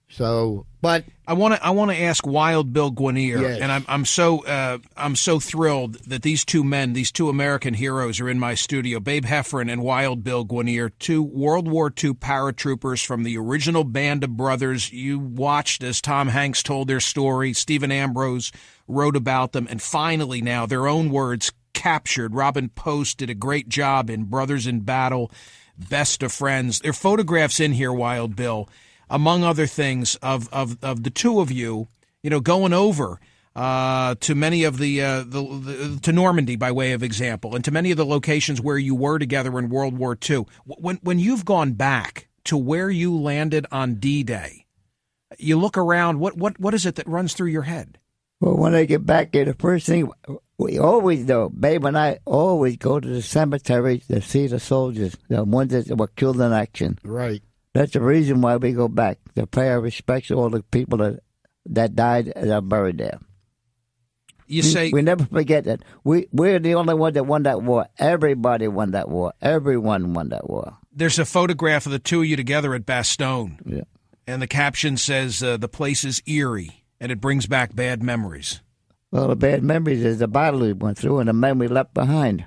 so. 0.09 0.65
But 0.81 1.05
I 1.27 1.33
want 1.33 1.55
to 1.55 1.65
I 1.65 1.71
want 1.71 1.91
to 1.91 1.97
ask 1.97 2.25
Wild 2.25 2.71
Bill 2.71 2.91
Guarnere, 2.91 3.41
Yes. 3.41 3.59
and 3.61 3.71
I'm 3.71 3.83
I'm 3.87 4.05
so 4.05 4.45
uh, 4.45 4.77
I'm 4.95 5.15
so 5.15 5.39
thrilled 5.39 5.95
that 6.05 6.21
these 6.21 6.45
two 6.45 6.63
men, 6.63 6.93
these 6.93 7.11
two 7.11 7.29
American 7.29 7.73
heroes, 7.73 8.19
are 8.19 8.29
in 8.29 8.39
my 8.39 8.53
studio. 8.53 8.99
Babe 8.99 9.25
Heffron 9.25 9.71
and 9.71 9.81
Wild 9.81 10.23
Bill 10.23 10.45
Guarnere, 10.45 10.91
two 10.99 11.23
World 11.23 11.67
War 11.67 11.87
II 11.87 12.13
paratroopers 12.13 13.05
from 13.05 13.23
the 13.23 13.37
original 13.37 13.83
Band 13.83 14.23
of 14.23 14.37
Brothers. 14.37 14.93
You 14.93 15.19
watched 15.19 15.83
as 15.83 15.99
Tom 15.99 16.29
Hanks 16.29 16.61
told 16.63 16.87
their 16.87 16.99
story. 16.99 17.53
Stephen 17.53 17.91
Ambrose 17.91 18.51
wrote 18.87 19.15
about 19.15 19.51
them, 19.51 19.67
and 19.69 19.81
finally 19.81 20.41
now 20.41 20.65
their 20.65 20.87
own 20.87 21.09
words 21.09 21.51
captured. 21.73 22.33
Robin 22.35 22.69
Post 22.69 23.17
did 23.17 23.29
a 23.29 23.35
great 23.35 23.67
job 23.67 24.09
in 24.09 24.25
Brothers 24.25 24.67
in 24.67 24.81
Battle, 24.81 25.31
Best 25.77 26.23
of 26.23 26.31
Friends. 26.31 26.79
There 26.79 26.91
are 26.91 26.93
photographs 26.93 27.59
in 27.59 27.73
here, 27.73 27.91
Wild 27.91 28.35
Bill 28.35 28.69
among 29.09 29.43
other 29.43 29.67
things, 29.67 30.15
of, 30.17 30.51
of, 30.53 30.77
of 30.83 31.03
the 31.03 31.09
two 31.09 31.39
of 31.39 31.51
you, 31.51 31.87
you 32.23 32.29
know, 32.29 32.39
going 32.39 32.73
over 32.73 33.19
uh, 33.55 34.15
to 34.19 34.35
many 34.35 34.63
of 34.63 34.77
the, 34.77 35.01
uh, 35.01 35.19
the, 35.19 35.41
the 35.41 35.99
to 36.03 36.11
Normandy 36.11 36.55
by 36.55 36.71
way 36.71 36.91
of 36.91 37.01
example, 37.01 37.55
and 37.55 37.65
to 37.65 37.71
many 37.71 37.89
of 37.89 37.97
the 37.97 38.05
locations 38.05 38.61
where 38.61 38.77
you 38.77 38.93
were 38.93 39.17
together 39.17 39.57
in 39.57 39.69
World 39.69 39.97
War 39.97 40.17
II. 40.29 40.45
When 40.65 40.97
when 40.97 41.17
you've 41.17 41.43
gone 41.43 41.73
back 41.73 42.27
to 42.45 42.55
where 42.55 42.89
you 42.89 43.17
landed 43.17 43.65
on 43.71 43.95
D-Day, 43.95 44.67
you 45.39 45.57
look 45.57 45.75
around. 45.75 46.19
What 46.19 46.37
what 46.37 46.59
what 46.59 46.75
is 46.75 46.85
it 46.85 46.95
that 46.95 47.07
runs 47.07 47.33
through 47.33 47.47
your 47.47 47.63
head? 47.63 47.97
Well, 48.39 48.55
when 48.55 48.75
I 48.75 48.85
get 48.85 49.07
back 49.07 49.31
there, 49.31 49.45
the 49.45 49.55
first 49.55 49.87
thing 49.87 50.11
we 50.59 50.77
always 50.77 51.25
do, 51.25 51.49
Babe 51.49 51.85
and 51.85 51.97
I 51.97 52.19
always 52.25 52.77
go 52.77 52.99
to 52.99 53.07
the 53.07 53.23
cemetery 53.23 53.99
to 54.07 54.21
see 54.21 54.45
the 54.45 54.59
soldiers, 54.59 55.17
the 55.29 55.43
ones 55.43 55.71
that 55.71 55.97
were 55.97 56.07
killed 56.07 56.39
in 56.39 56.53
action. 56.53 56.99
right. 57.03 57.41
That's 57.77 57.91
the 57.93 58.01
reason 58.01 58.41
why 58.41 58.55
we 58.57 58.71
go 58.71 58.87
back 58.87 59.19
to 59.35 59.45
pay 59.45 59.69
our 59.69 59.79
respects 59.79 60.29
to 60.29 60.35
all 60.35 60.49
the 60.49 60.63
people 60.63 60.97
that 60.97 61.19
that 61.67 61.95
died 61.95 62.33
and 62.35 62.49
are 62.51 62.61
buried 62.61 62.97
there. 62.97 63.19
You 64.47 64.63
We- 64.63 64.67
say 64.69 64.89
we 64.91 65.01
never 65.01 65.25
forget 65.25 65.65
that 65.65 65.83
we 66.03 66.27
we're 66.31 66.57
the 66.59 66.73
only 66.75 66.95
one 66.95 67.13
that 67.13 67.25
won 67.27 67.43
that 67.43 67.61
war. 67.61 67.85
Everybody 67.99 68.67
won 68.67 68.91
that 68.91 69.09
war. 69.09 69.33
Everyone 69.41 70.13
won 70.13 70.29
that 70.29 70.49
war. 70.49 70.77
there's 70.91 71.19
a 71.19 71.25
photograph 71.25 71.85
of 71.85 71.91
the 71.91 71.99
two 71.99 72.21
of 72.21 72.25
you 72.25 72.35
together 72.35 72.73
at 72.73 72.83
Bastogne, 72.87 73.59
Yeah. 73.63 73.83
and 74.25 74.41
the 74.41 74.47
caption 74.47 74.97
says 74.97 75.43
uh, 75.43 75.57
the 75.57 75.67
place 75.67 76.03
is 76.03 76.23
eerie 76.25 76.83
and 76.99 77.11
it 77.11 77.21
brings 77.21 77.45
back 77.45 77.75
bad 77.75 78.01
memories. 78.01 78.61
Well, 79.11 79.27
the 79.27 79.35
bad 79.35 79.61
memories 79.63 80.03
is 80.03 80.17
the 80.17 80.27
battle 80.27 80.61
we 80.61 80.73
went 80.73 80.97
through 80.97 81.19
and 81.19 81.29
the 81.29 81.33
men 81.33 81.59
we 81.59 81.67
left 81.67 81.93
behind. 81.93 82.45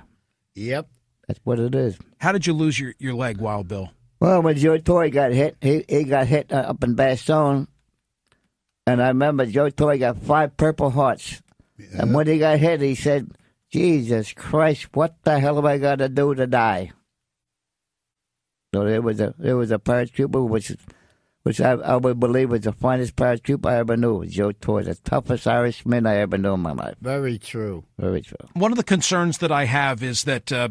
Yep. 0.55 0.89
That's 1.27 1.39
what 1.45 1.59
it 1.59 1.73
is. 1.73 1.97
How 2.19 2.33
did 2.33 2.45
you 2.45 2.51
lose 2.53 2.77
your, 2.77 2.93
your 2.99 3.13
leg, 3.13 3.37
Wild 3.37 3.69
Bill? 3.69 3.89
Well, 4.21 4.43
when 4.43 4.55
Joe 4.55 4.77
Toye 4.77 5.09
got 5.09 5.31
hit, 5.31 5.57
he, 5.61 5.83
he 5.89 6.03
got 6.03 6.27
hit 6.27 6.53
uh, 6.53 6.57
up 6.57 6.83
in 6.83 6.95
Bastogne. 6.95 7.67
And 8.85 9.01
I 9.01 9.07
remember 9.07 9.47
Joe 9.47 9.71
Toye 9.71 9.97
got 9.97 10.19
five 10.19 10.55
Purple 10.55 10.91
Hearts. 10.91 11.41
And 11.97 12.13
when 12.13 12.27
he 12.27 12.37
got 12.37 12.59
hit, 12.59 12.81
he 12.81 12.93
said, 12.93 13.31
Jesus 13.71 14.31
Christ, 14.33 14.89
what 14.93 15.15
the 15.23 15.39
hell 15.39 15.57
am 15.57 15.65
I 15.65 15.79
going 15.79 15.97
to 15.97 16.09
do 16.09 16.35
to 16.35 16.45
die? 16.45 16.91
So 18.75 18.85
there 18.85 19.01
was 19.01 19.19
a 19.19 19.33
there 19.39 19.57
was 19.57 19.71
a 19.71 19.79
paratrooper, 19.79 20.47
which 20.47 20.71
which 21.41 21.59
I, 21.59 21.71
I 21.71 21.95
would 21.95 22.19
believe 22.19 22.51
was 22.51 22.61
the 22.61 22.73
finest 22.73 23.15
paratrooper 23.15 23.65
I 23.65 23.77
ever 23.77 23.97
knew. 23.97 24.25
Joe 24.25 24.51
Toye, 24.51 24.83
the 24.83 24.95
toughest 24.95 25.47
Irishman 25.47 26.05
I 26.05 26.17
ever 26.17 26.37
knew 26.37 26.53
in 26.53 26.59
my 26.59 26.73
life. 26.73 26.95
Very 27.01 27.39
true. 27.39 27.85
Very 27.97 28.21
true. 28.21 28.37
One 28.53 28.71
of 28.71 28.77
the 28.77 28.83
concerns 28.83 29.39
that 29.39 29.51
I 29.51 29.65
have 29.65 30.03
is 30.03 30.25
that 30.25 30.51
uh, 30.51 30.69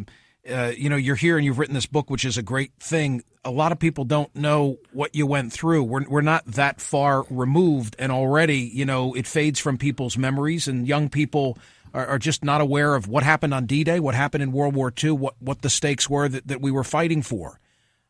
uh, 0.48 0.72
you 0.76 0.88
know 0.88 0.96
you're 0.96 1.16
here 1.16 1.36
and 1.36 1.44
you've 1.44 1.58
written 1.58 1.74
this 1.74 1.86
book, 1.86 2.10
which 2.10 2.24
is 2.24 2.38
a 2.38 2.42
great 2.42 2.72
thing. 2.80 3.22
A 3.44 3.50
lot 3.50 3.72
of 3.72 3.78
people 3.78 4.04
don't 4.04 4.34
know 4.34 4.78
what 4.92 5.14
you 5.14 5.26
went 5.26 5.52
through. 5.52 5.84
We're 5.84 6.08
we're 6.08 6.20
not 6.20 6.44
that 6.46 6.80
far 6.80 7.24
removed, 7.30 7.96
and 7.98 8.10
already 8.10 8.58
you 8.58 8.84
know 8.84 9.14
it 9.14 9.26
fades 9.26 9.58
from 9.58 9.78
people's 9.78 10.16
memories, 10.16 10.68
and 10.68 10.86
young 10.86 11.08
people 11.08 11.58
are, 11.92 12.06
are 12.06 12.18
just 12.18 12.44
not 12.44 12.60
aware 12.60 12.94
of 12.94 13.08
what 13.08 13.22
happened 13.22 13.52
on 13.52 13.66
D-Day, 13.66 14.00
what 14.00 14.14
happened 14.14 14.42
in 14.42 14.52
World 14.52 14.74
War 14.74 14.92
II, 15.02 15.12
what 15.12 15.34
what 15.40 15.62
the 15.62 15.70
stakes 15.70 16.08
were 16.08 16.28
that, 16.28 16.46
that 16.48 16.60
we 16.60 16.70
were 16.70 16.84
fighting 16.84 17.22
for. 17.22 17.60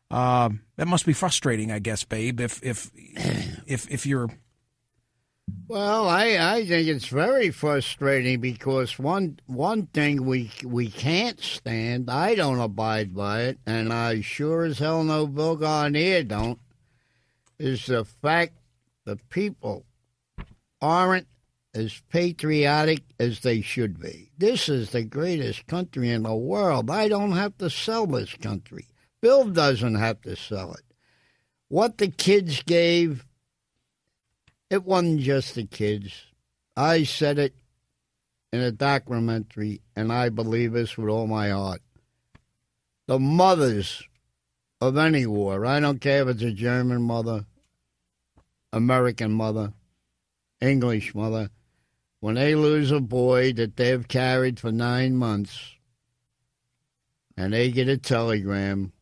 Um, 0.09 0.61
that 0.75 0.87
must 0.87 1.05
be 1.05 1.13
frustrating, 1.13 1.71
I 1.71 1.79
guess, 1.79 2.03
babe. 2.03 2.41
If 2.41 2.61
if 2.63 2.91
if 3.65 3.89
if 3.89 4.05
you're 4.05 4.29
Well, 5.67 6.09
I, 6.09 6.37
I 6.37 6.65
think 6.65 6.89
it's 6.89 7.07
very 7.07 7.49
frustrating 7.49 8.41
because 8.41 8.99
one 8.99 9.39
one 9.45 9.85
thing 9.87 10.25
we 10.25 10.51
we 10.65 10.89
can't 10.89 11.39
stand, 11.39 12.09
I 12.09 12.35
don't 12.35 12.59
abide 12.59 13.15
by 13.15 13.43
it, 13.43 13.59
and 13.65 13.93
I 13.93 14.19
sure 14.19 14.65
as 14.65 14.79
hell 14.79 15.05
know 15.05 15.27
Bill 15.27 15.57
Guarnere 15.57 16.27
don't, 16.27 16.59
is 17.57 17.85
the 17.85 18.03
fact 18.03 18.53
the 19.05 19.15
people 19.29 19.85
aren't 20.81 21.27
as 21.73 22.01
patriotic 22.09 23.03
as 23.17 23.39
they 23.39 23.61
should 23.61 23.97
be. 23.97 24.29
This 24.37 24.67
is 24.67 24.89
the 24.89 25.03
greatest 25.03 25.67
country 25.67 26.09
in 26.09 26.23
the 26.23 26.35
world. 26.35 26.89
I 26.89 27.07
don't 27.07 27.31
have 27.31 27.57
to 27.59 27.69
sell 27.69 28.05
this 28.07 28.33
country. 28.33 28.87
Bill 29.21 29.45
doesn't 29.45 29.95
have 29.95 30.21
to 30.23 30.35
sell 30.35 30.73
it. 30.73 30.83
What 31.69 31.97
the 31.97 32.09
kids 32.09 32.61
gave 32.63 33.25
it 34.71 34.85
wasn't 34.85 35.19
just 35.19 35.53
the 35.53 35.65
kids. 35.65 36.13
I 36.77 37.03
said 37.03 37.37
it 37.37 37.53
in 38.53 38.61
a 38.61 38.71
documentary, 38.71 39.81
and 39.97 40.13
I 40.13 40.29
believe 40.29 40.71
this 40.71 40.97
with 40.97 41.09
all 41.09 41.27
my 41.27 41.49
heart. 41.49 41.81
The 43.05 43.19
mothers 43.19 44.01
of 44.79 44.95
any 44.95 45.25
war, 45.25 45.65
I 45.65 45.81
don't 45.81 45.99
care 45.99 46.21
if 46.21 46.29
it's 46.29 46.41
a 46.41 46.53
German 46.53 47.01
mother, 47.01 47.45
American 48.71 49.33
mother, 49.33 49.73
English 50.61 51.13
mother, 51.13 51.49
when 52.21 52.35
they 52.35 52.55
lose 52.55 52.91
a 52.91 53.01
boy 53.01 53.51
that 53.53 53.75
they've 53.75 54.07
carried 54.07 54.57
for 54.57 54.71
nine 54.71 55.17
months 55.17 55.75
and 57.35 57.51
they 57.51 57.71
get 57.71 57.89
a 57.89 57.97
telegram, 57.97 58.93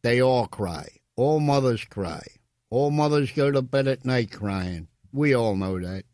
they 0.00 0.22
all 0.22 0.46
cry. 0.46 0.88
All 1.14 1.40
mothers 1.40 1.84
cry. 1.84 2.22
All 2.70 2.90
mothers 2.90 3.30
go 3.32 3.50
to 3.50 3.62
bed 3.62 3.86
at 3.86 4.04
night 4.04 4.32
crying. 4.32 4.88
We 5.12 5.34
all 5.34 5.56
know 5.56 5.78
that. 5.78 6.04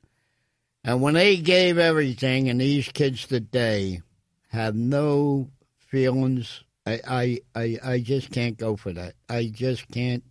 And 0.84 1.00
when 1.00 1.14
they 1.14 1.36
gave 1.36 1.78
everything, 1.78 2.48
and 2.48 2.60
these 2.60 2.88
kids 2.88 3.26
today 3.26 4.02
have 4.48 4.74
no 4.74 5.50
feelings, 5.78 6.64
I, 6.84 7.00
I, 7.08 7.38
I, 7.54 7.78
I 7.84 7.98
just 8.00 8.30
can't 8.30 8.56
go 8.56 8.76
for 8.76 8.92
that. 8.92 9.14
I 9.28 9.46
just 9.46 9.88
can't 9.90 10.24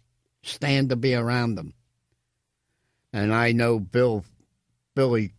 stand 0.44 0.90
to 0.90 0.96
be 0.96 1.16
around 1.16 1.56
them. 1.56 1.74
And 3.14 3.34
I 3.34 3.52
know 3.52 3.80
Bill, 3.80 4.26
Billy, 4.96 5.34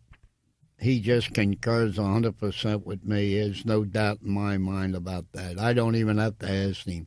he 0.78 1.00
just 1.00 1.32
concurs 1.32 1.96
100% 1.96 2.84
with 2.84 3.04
me. 3.04 3.38
There's 3.38 3.64
no 3.64 3.84
doubt 3.84 4.18
in 4.24 4.30
my 4.32 4.58
mind 4.58 4.94
about 4.94 5.26
that. 5.32 5.58
I 5.58 5.72
don't 5.74 5.96
even 5.96 6.18
have 6.18 6.38
to 6.38 6.50
ask 6.50 6.86
him. 6.86 7.06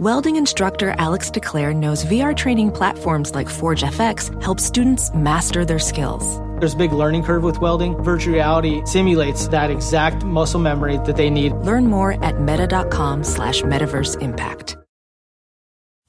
Welding 0.00 0.36
instructor 0.36 0.94
Alex 0.96 1.28
DeClaire 1.28 1.74
knows 1.74 2.04
VR 2.04 2.32
training 2.36 2.70
platforms 2.70 3.34
like 3.34 3.48
Forge 3.48 3.82
FX 3.82 4.30
help 4.40 4.60
students 4.60 5.12
master 5.12 5.64
their 5.64 5.80
skills. 5.80 6.38
There's 6.60 6.74
a 6.74 6.76
big 6.76 6.92
learning 6.92 7.24
curve 7.24 7.42
with 7.42 7.60
welding. 7.60 8.00
Virtual 8.04 8.32
reality 8.32 8.80
simulates 8.86 9.48
that 9.48 9.72
exact 9.72 10.22
muscle 10.22 10.60
memory 10.60 10.98
that 10.98 11.16
they 11.16 11.30
need. 11.30 11.50
Learn 11.50 11.88
more 11.88 12.12
at 12.24 12.40
meta.com 12.40 13.24
slash 13.24 13.62
metaverse 13.62 14.22
impact. 14.22 14.76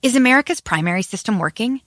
Is 0.03 0.15
America's 0.15 0.61
primary 0.61 1.01
system 1.01 1.39
working? 1.39 1.81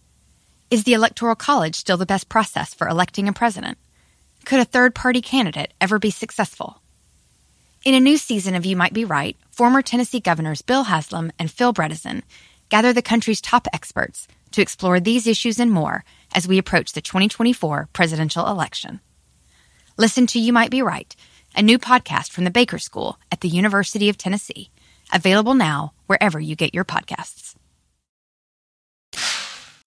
Is 0.73 0.83
the 0.83 0.95
Electoral 0.95 1.37
College 1.37 1.77
still 1.77 1.99
the 1.99 2.05
best 2.05 2.29
process 2.29 2.75
for 2.75 2.89
electing 2.89 3.29
a 3.29 3.33
president? 3.33 3.79
Could 4.45 4.59
a 4.59 4.65
third 4.65 4.97
party 4.97 5.21
candidate 5.23 5.73
ever 5.81 6.01
be 6.01 6.11
successful? 6.11 6.83
In 7.85 7.95
a 7.95 8.01
new 8.01 8.17
season 8.17 8.57
of 8.57 8.67
You 8.67 8.75
Might 8.75 8.93
Be 8.93 9.05
Right, 9.05 9.37
former 9.53 9.83
Tennessee 9.83 10.21
governors 10.21 10.63
Bill 10.63 10.85
Haslam 10.85 11.31
and 11.39 11.51
Phil 11.51 11.73
Bredesen 11.73 12.23
gather 12.69 12.93
the 12.93 13.03
country's 13.03 13.41
top 13.41 13.69
experts 13.73 14.27
to 14.53 14.63
explore 14.63 14.99
these 14.99 15.27
issues 15.27 15.61
and 15.61 15.71
more 15.71 16.05
as 16.35 16.49
we 16.49 16.59
approach 16.59 16.93
the 16.93 17.01
2024 17.01 17.89
presidential 17.93 18.47
election. 18.47 19.01
Listen 19.97 20.27
to 20.29 20.41
You 20.41 20.53
Might 20.53 20.71
Be 20.71 20.83
Right, 20.83 21.15
a 21.55 21.63
new 21.63 21.79
podcast 21.79 22.31
from 22.31 22.45
the 22.45 22.51
Baker 22.51 22.79
School 22.79 23.19
at 23.31 23.41
the 23.43 23.49
University 23.49 24.09
of 24.09 24.17
Tennessee, 24.17 24.71
available 25.13 25.55
now 25.55 25.93
wherever 26.07 26.41
you 26.41 26.57
get 26.57 26.75
your 26.75 26.85
podcasts. 26.85 27.55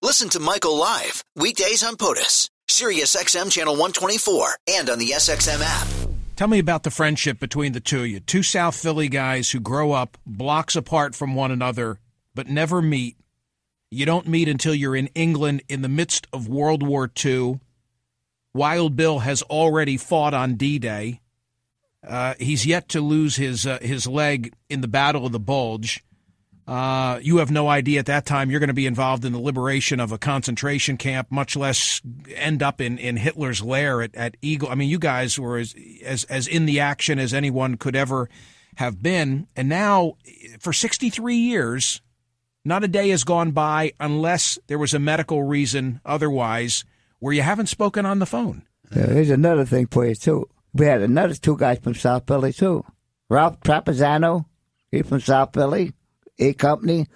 Listen 0.01 0.30
to 0.30 0.39
Michael 0.39 0.78
live 0.78 1.23
weekdays 1.36 1.84
on 1.84 1.95
POTUS, 1.95 2.49
SiriusXM 2.69 3.51
channel 3.51 3.73
124, 3.73 4.58
and 4.69 4.89
on 4.91 4.99
the 4.99 5.10
SXM 5.10 5.62
app. 5.62 6.05
Tell 6.36 6.50
me 6.50 6.60
about 6.60 6.84
the 6.84 6.91
friendship 6.91 7.39
between 7.39 7.71
the 7.71 7.80
two 7.80 8.02
of 8.02 8.08
you. 8.08 8.19
Two 8.19 8.43
South 8.43 8.76
Philly 8.76 9.08
guys 9.08 9.52
who 9.52 9.62
grow 9.62 9.93
up 9.93 10.17
blocks 10.26 10.76
apart 10.76 11.15
from 11.15 11.34
one 11.34 11.50
another, 11.50 12.00
but 12.34 12.50
never 12.50 12.82
meet. 12.82 13.15
You 13.89 14.06
don't 14.06 14.28
meet 14.28 14.50
until 14.50 14.76
you're 14.76 14.98
in 14.98 15.08
England 15.15 15.62
in 15.69 15.82
the 15.82 15.88
midst 15.88 16.28
of 16.34 16.50
World 16.50 16.84
War 16.84 17.10
II. 17.24 17.62
Wild 18.54 18.98
Bill 18.98 19.19
has 19.19 19.43
already 19.43 19.95
fought 19.95 20.34
on 20.34 20.56
D 20.56 20.78
Day. 20.78 21.21
Uh, 22.06 22.34
he's 22.38 22.65
yet 22.65 22.89
to 22.89 23.00
lose 23.00 23.38
his 23.38 23.65
uh, 23.65 23.80
his 23.82 24.06
leg 24.06 24.54
in 24.69 24.82
the 24.82 24.89
Battle 24.89 25.26
of 25.26 25.32
the 25.32 25.39
Bulge. 25.39 26.04
Uh, 26.67 27.19
you 27.21 27.38
have 27.38 27.51
no 27.51 27.67
idea 27.67 27.99
at 27.99 28.08
that 28.08 28.25
time 28.25 28.49
you're 28.49 28.60
going 28.60 28.69
to 28.69 28.73
be 28.73 28.88
involved 28.88 29.23
in 29.23 29.34
the 29.34 29.39
liberation 29.39 29.99
of 29.99 30.12
a 30.12 30.17
concentration 30.17 30.97
camp, 30.97 31.32
much 31.32 31.56
less 31.56 32.01
end 32.34 32.63
up 32.63 32.82
in, 32.82 32.97
in 32.97 33.17
Hitler's 33.17 33.62
lair 33.62 34.01
at, 34.01 34.15
at 34.15 34.36
Eagle. 34.41 34.69
I 34.69 34.75
mean, 34.75 34.89
you 34.89 34.97
guys 34.97 35.38
were 35.38 35.58
as, 35.58 35.75
as, 36.04 36.23
as 36.23 36.47
in 36.47 36.65
the 36.65 36.80
action 36.80 37.19
as 37.19 37.34
anyone 37.34 37.78
could 37.78 37.95
ever 37.95 38.30
have 38.75 39.01
been. 39.01 39.47
And 39.56 39.69
now, 39.69 40.17
for 40.60 40.73
63 40.73 41.36
years, 41.36 42.01
not 42.63 42.84
a 42.84 42.88
day 42.88 43.10
has 43.10 43.23
gone 43.23 43.51
by 43.51 43.93
unless 43.99 44.58
there 44.65 44.80
was 44.80 44.95
a 44.95 44.99
medical 44.99 45.43
reason 45.43 46.01
otherwise 46.04 46.84
where 47.19 47.34
you 47.34 47.43
haven't 47.43 47.67
spoken 47.67 48.08
on 48.08 48.17
the 48.17 48.25
phone. 48.25 48.63
Yeah, 48.95 49.08
here's 49.08 49.30
another 49.30 49.65
thing 49.65 49.86
for 49.88 50.06
you, 50.06 50.15
too. 50.15 50.49
We 50.73 50.88
had 50.88 51.01
another 51.01 51.36
two 51.36 51.58
guys 51.58 51.80
from 51.80 51.93
South 51.93 52.23
Philly, 52.28 52.54
too. 52.54 52.84
Ralph 53.30 53.60
Trapazzano, 53.62 54.45
he 54.91 55.04
from 55.04 55.19
South 55.19 55.51
Philly. 55.54 55.93
A 56.39 56.54
Company, 56.54 57.08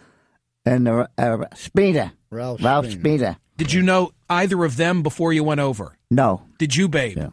and 0.66 0.88
uh, 0.88 1.08
uh, 1.18 1.46
Spina. 1.56 2.14
Ralph, 2.30 2.64
Ralph 2.64 2.86
Spina. 2.86 3.00
Spina. 3.00 3.40
Did 3.58 3.74
you 3.74 3.82
know 3.82 4.12
either 4.30 4.64
of 4.64 4.78
them 4.78 5.04
before 5.04 5.34
you 5.34 5.44
went 5.44 5.60
over? 5.60 5.96
No. 6.10 6.44
Did 6.58 6.76
you, 6.76 6.88
babe? 6.88 7.18
Yeah. 7.18 7.30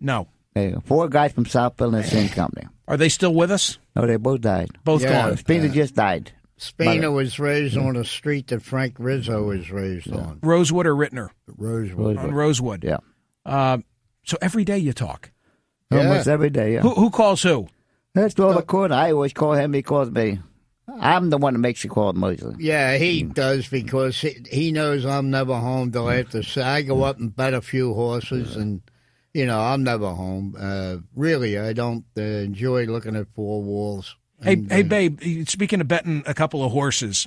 No. 0.00 0.28
Hey, 0.54 0.74
four 0.84 1.08
guys 1.08 1.32
from 1.32 1.44
South 1.46 1.74
Philly 1.76 2.00
the 2.00 2.08
same 2.08 2.28
company. 2.30 2.66
Are 2.88 2.96
they 2.96 3.08
still 3.10 3.34
with 3.34 3.50
us? 3.50 3.78
No, 3.94 4.06
they 4.06 4.16
both 4.16 4.40
died. 4.40 4.70
Both 4.84 5.02
Yeah. 5.02 5.28
gone. 5.28 5.36
Spina 5.36 5.68
just 5.68 5.94
died. 5.94 6.32
Spina 6.56 7.10
was 7.10 7.38
raised 7.38 7.76
on 7.76 7.96
a 7.96 8.04
street 8.04 8.46
that 8.46 8.62
Frank 8.62 8.94
Rizzo 8.98 9.42
was 9.44 9.70
raised 9.70 10.10
on. 10.10 10.38
Rosewood 10.42 10.86
or 10.86 10.94
Rittner? 10.94 11.28
Rosewood. 11.46 12.16
On 12.16 12.32
Rosewood. 12.32 12.82
Yeah. 12.84 12.98
Uh, 13.44 13.78
so 14.24 14.38
every 14.40 14.64
day 14.64 14.78
you 14.78 14.94
talk. 14.94 15.30
Almost 15.90 16.26
every 16.26 16.50
day, 16.50 16.74
yeah. 16.74 16.80
Who, 16.80 16.94
who 16.94 17.10
calls 17.10 17.42
who? 17.42 17.68
That's 18.14 18.38
all 18.40 18.54
the 18.54 18.62
court. 18.62 18.90
I 18.92 19.12
always 19.12 19.34
call 19.34 19.52
him. 19.52 19.74
He 19.74 19.82
calls 19.82 20.10
me. 20.10 20.40
I'm 21.00 21.30
the 21.30 21.38
one 21.38 21.54
that 21.54 21.58
makes 21.58 21.84
you 21.84 21.90
call 21.90 22.10
it 22.10 22.16
mostly. 22.16 22.54
Yeah, 22.58 22.96
he 22.96 23.22
does 23.22 23.68
because 23.68 24.20
he, 24.20 24.36
he 24.50 24.72
knows 24.72 25.04
I'm 25.04 25.30
never 25.30 25.58
home 25.58 25.92
till 25.92 26.10
after. 26.10 26.42
So 26.42 26.62
I 26.62 26.82
go 26.82 27.02
up 27.04 27.18
and 27.18 27.34
bet 27.34 27.54
a 27.54 27.60
few 27.60 27.94
horses, 27.94 28.56
and 28.56 28.82
you 29.34 29.46
know 29.46 29.60
I'm 29.60 29.84
never 29.84 30.10
home. 30.10 30.56
Uh, 30.58 30.98
really, 31.14 31.58
I 31.58 31.72
don't 31.72 32.04
uh, 32.16 32.22
enjoy 32.22 32.86
looking 32.86 33.16
at 33.16 33.26
four 33.34 33.62
walls. 33.62 34.16
Hey, 34.42 34.52
And, 34.54 34.70
hey, 34.70 34.80
uh, 34.80 34.84
babe. 34.84 35.48
Speaking 35.48 35.80
of 35.80 35.88
betting 35.88 36.22
a 36.26 36.34
couple 36.34 36.64
of 36.64 36.72
horses, 36.72 37.26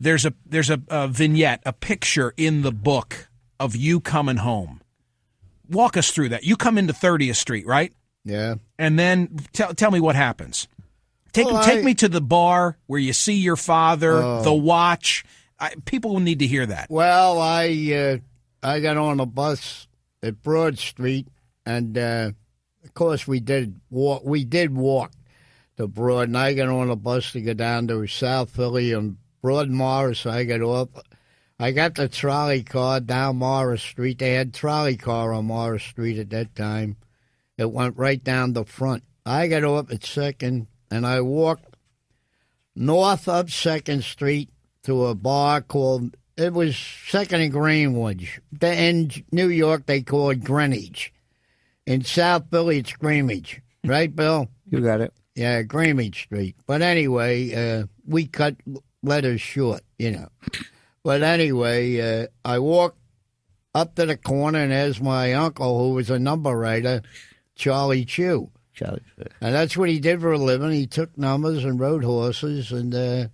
there's 0.00 0.24
a 0.24 0.34
there's 0.46 0.70
a, 0.70 0.80
a 0.88 1.08
vignette, 1.08 1.62
a 1.64 1.72
picture 1.72 2.34
in 2.36 2.62
the 2.62 2.72
book 2.72 3.28
of 3.60 3.74
you 3.74 4.00
coming 4.00 4.36
home. 4.38 4.80
Walk 5.68 5.96
us 5.96 6.10
through 6.10 6.30
that. 6.30 6.44
You 6.44 6.56
come 6.56 6.78
into 6.78 6.92
30th 6.92 7.36
Street, 7.36 7.66
right? 7.66 7.92
Yeah. 8.24 8.56
And 8.78 8.98
then 8.98 9.38
tell 9.52 9.74
tell 9.74 9.90
me 9.90 10.00
what 10.00 10.16
happens. 10.16 10.68
Take 11.38 11.52
Well, 11.52 11.62
take 11.64 11.78
I- 11.78 11.82
me 11.82 11.94
to 11.94 12.08
the 12.08 12.20
bar 12.20 12.76
where 12.86 13.00
you 13.00 13.12
see 13.12 13.34
your 13.34 13.56
father, 13.56 14.14
Oh. 14.14 14.42
the 14.42 14.52
watch. 14.52 15.24
I, 15.60 15.74
people 15.84 16.12
will 16.12 16.20
need 16.20 16.38
to 16.40 16.46
hear 16.46 16.66
that. 16.66 16.88
Well, 16.90 17.40
I 17.40 17.68
uh, 17.92 18.18
I 18.62 18.80
got 18.80 18.96
on 18.96 19.20
a 19.20 19.26
bus 19.26 19.86
at 20.22 20.42
Broad 20.42 20.78
Street, 20.78 21.28
and 21.66 21.96
uh, 21.98 22.30
of 22.84 22.94
course 22.94 23.26
we 23.28 23.40
did 23.40 23.80
walk. 23.90 24.22
We 24.24 24.44
did 24.44 24.74
walk 24.74 25.12
to 25.76 25.86
Broad, 25.86 26.28
and 26.28 26.36
I 26.38 26.54
got 26.54 26.68
on 26.68 26.90
a 26.90 26.96
bus 26.96 27.32
to 27.32 27.40
go 27.40 27.54
down 27.54 27.86
to 27.88 28.06
South 28.06 28.50
Philly 28.50 28.92
and 28.92 29.16
Broad 29.42 29.70
Morris. 29.70 30.26
I 30.26 30.44
got 30.44 30.60
off. 30.62 30.88
I 31.60 31.72
got 31.72 31.96
the 31.96 32.08
trolley 32.08 32.62
car 32.62 33.00
down 33.00 33.36
Morris 33.38 33.82
Street. 33.82 34.18
They 34.20 34.34
had 34.34 34.54
trolley 34.54 34.96
car 34.96 35.32
on 35.32 35.46
Morris 35.46 35.82
Street 35.82 36.18
at 36.18 36.30
that 36.30 36.54
time. 36.54 36.96
It 37.56 37.72
went 37.72 37.96
right 37.96 38.22
down 38.22 38.52
the 38.52 38.64
front. 38.64 39.02
I 39.26 39.48
got 39.48 39.64
off 39.64 39.90
at 39.90 40.04
Second, 40.04 40.68
and 40.90 41.06
I 41.06 41.20
walked 41.20 41.76
north 42.74 43.28
up 43.28 43.50
Second 43.50 44.04
Street 44.04 44.50
to 44.84 45.06
a 45.06 45.14
bar 45.14 45.60
called 45.60 46.16
it 46.36 46.52
was 46.52 46.76
Second 46.76 47.40
and 47.40 47.52
Greenwich. 47.52 48.40
The- 48.52 48.72
In 48.80 49.10
New 49.32 49.48
York, 49.48 49.86
they 49.86 50.02
call 50.02 50.30
it 50.30 50.44
Greenwich. 50.44 51.12
In 51.86 52.04
South 52.04 52.44
Philly, 52.50 52.78
it's 52.78 52.92
Greenwich, 52.92 53.60
right, 53.84 54.14
Bill? 54.14 54.48
You 54.70 54.80
got 54.80 55.00
it. 55.00 55.12
Yeah, 55.34 55.62
Greenwich 55.62 56.24
Street. 56.24 56.56
But 56.66 56.82
anyway, 56.82 57.54
uh, 57.54 57.86
we 58.06 58.26
cut 58.26 58.56
letters 59.02 59.40
short, 59.40 59.82
you 59.98 60.10
know. 60.12 60.28
But 61.02 61.22
anyway, 61.22 62.00
uh, 62.22 62.26
I 62.44 62.58
walked 62.58 62.98
up 63.74 63.94
to 63.96 64.06
the 64.06 64.16
corner, 64.16 64.58
and 64.60 64.70
there's 64.72 65.00
my 65.00 65.32
uncle, 65.34 65.78
who 65.78 65.94
was 65.94 66.10
a 66.10 66.18
number 66.18 66.50
writer, 66.56 67.02
Charlie 67.54 68.04
Chew. 68.04 68.50
And 69.40 69.54
that's 69.54 69.76
what 69.76 69.88
he 69.88 70.00
did 70.00 70.20
for 70.20 70.32
a 70.32 70.38
living. 70.38 70.70
He 70.70 70.86
took 70.86 71.16
numbers 71.16 71.64
and 71.64 71.80
rode 71.80 72.04
horses. 72.04 72.72
And 72.72 72.94
uh, 72.94 73.28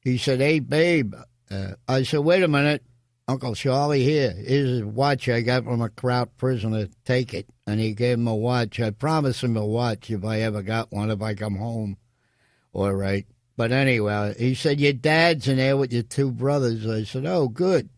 he 0.00 0.18
said, 0.18 0.40
Hey, 0.40 0.60
babe. 0.60 1.14
Uh, 1.50 1.72
I 1.88 2.02
said, 2.02 2.20
Wait 2.20 2.42
a 2.42 2.48
minute. 2.48 2.82
Uncle 3.26 3.54
Charlie, 3.54 4.04
here. 4.04 4.32
Here's 4.32 4.82
a 4.82 4.86
watch 4.86 5.30
I 5.30 5.40
got 5.40 5.64
from 5.64 5.80
a 5.80 5.88
Kraut 5.88 6.36
prisoner. 6.36 6.88
Take 7.06 7.32
it. 7.32 7.46
And 7.66 7.80
he 7.80 7.94
gave 7.94 8.18
him 8.18 8.28
a 8.28 8.34
watch. 8.34 8.78
I 8.80 8.90
promised 8.90 9.42
him 9.42 9.56
a 9.56 9.64
watch 9.64 10.10
if 10.10 10.24
I 10.24 10.40
ever 10.40 10.62
got 10.62 10.92
one, 10.92 11.10
if 11.10 11.22
I 11.22 11.34
come 11.34 11.56
home. 11.56 11.96
All 12.74 12.92
right. 12.92 13.26
But 13.56 13.72
anyway, 13.72 14.34
he 14.38 14.54
said, 14.54 14.80
Your 14.80 14.92
dad's 14.92 15.48
in 15.48 15.56
there 15.56 15.76
with 15.76 15.92
your 15.92 16.02
two 16.02 16.30
brothers. 16.30 16.86
I 16.86 17.04
said, 17.04 17.24
Oh, 17.24 17.48
good. 17.48 17.88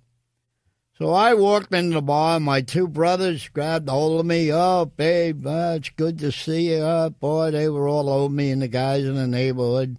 So 0.98 1.10
I 1.10 1.34
walked 1.34 1.74
into 1.74 1.94
the 1.94 2.02
bar, 2.02 2.36
and 2.36 2.44
my 2.44 2.62
two 2.62 2.88
brothers 2.88 3.48
grabbed 3.48 3.88
hold 3.88 4.18
of 4.18 4.24
me. 4.24 4.50
Oh, 4.50 4.86
babe, 4.86 5.46
uh, 5.46 5.74
it's 5.76 5.90
good 5.90 6.18
to 6.20 6.32
see 6.32 6.70
you. 6.70 6.78
Oh, 6.78 7.10
boy, 7.10 7.50
they 7.50 7.68
were 7.68 7.86
all 7.86 8.08
over 8.08 8.32
me 8.32 8.50
and 8.50 8.62
the 8.62 8.68
guys 8.68 9.04
in 9.04 9.14
the 9.14 9.26
neighborhood. 9.26 9.98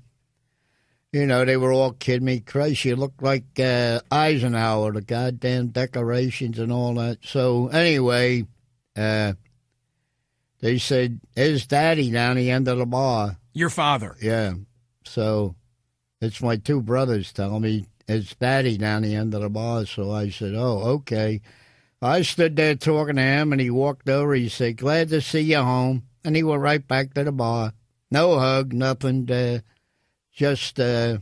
You 1.14 1.28
know, 1.28 1.46
they 1.46 1.56
were 1.56 1.72
all 1.72 1.94
kidding 1.94 2.26
me. 2.26 2.40
Christ, 2.40 2.84
you 2.84 2.96
look 2.96 3.14
like 3.22 3.60
uh, 3.60 4.02
Eisenhower, 4.12 4.92
the 4.92 5.02
goddamn 5.02 5.68
decorations 5.68 6.58
and 6.58 6.72
all 6.72 6.96
that. 6.96 7.20
So 7.22 7.68
anyway, 7.68 8.46
uh, 8.96 9.34
they 10.62 10.80
said, 10.80 11.20
"Is 11.36 11.68
Daddy 11.68 12.10
down 12.10 12.38
the 12.38 12.50
end 12.50 12.68
of 12.68 12.80
the 12.80 12.86
bar." 12.88 13.38
Your 13.54 13.70
father. 13.70 14.16
Yeah. 14.20 14.56
So 15.06 15.56
it's 16.22 16.42
my 16.42 16.58
two 16.58 16.82
brothers 16.82 17.32
telling 17.32 17.62
me 17.62 17.86
it's 18.08 18.36
Daddy 18.36 18.78
down 18.78 19.02
the 19.04 19.16
end 19.16 19.34
of 19.34 19.42
the 19.42 19.50
bar. 19.50 19.86
So 19.86 20.12
I 20.12 20.30
said, 20.30 20.54
"Oh, 20.56 20.80
okay." 20.98 21.42
I 22.02 22.22
stood 22.22 22.56
there 22.56 22.76
talking 22.76 23.16
to 23.16 23.22
him, 23.22 23.52
and 23.52 23.60
he 23.60 23.70
walked 23.72 24.08
over. 24.08 24.34
He 24.36 24.50
said, 24.50 24.78
"Glad 24.78 25.10
to 25.10 25.20
see 25.22 25.42
you 25.42 25.58
home," 25.58 26.04
and 26.24 26.36
he 26.36 26.44
went 26.44 26.62
right 26.62 26.86
back 26.88 27.14
to 27.16 27.24
the 27.24 27.32
bar. 27.32 27.74
No 28.12 28.38
hug, 28.40 28.72
nothing. 28.72 29.30
Uh, 29.30 29.60
just 30.32 30.80
uh, 30.80 31.18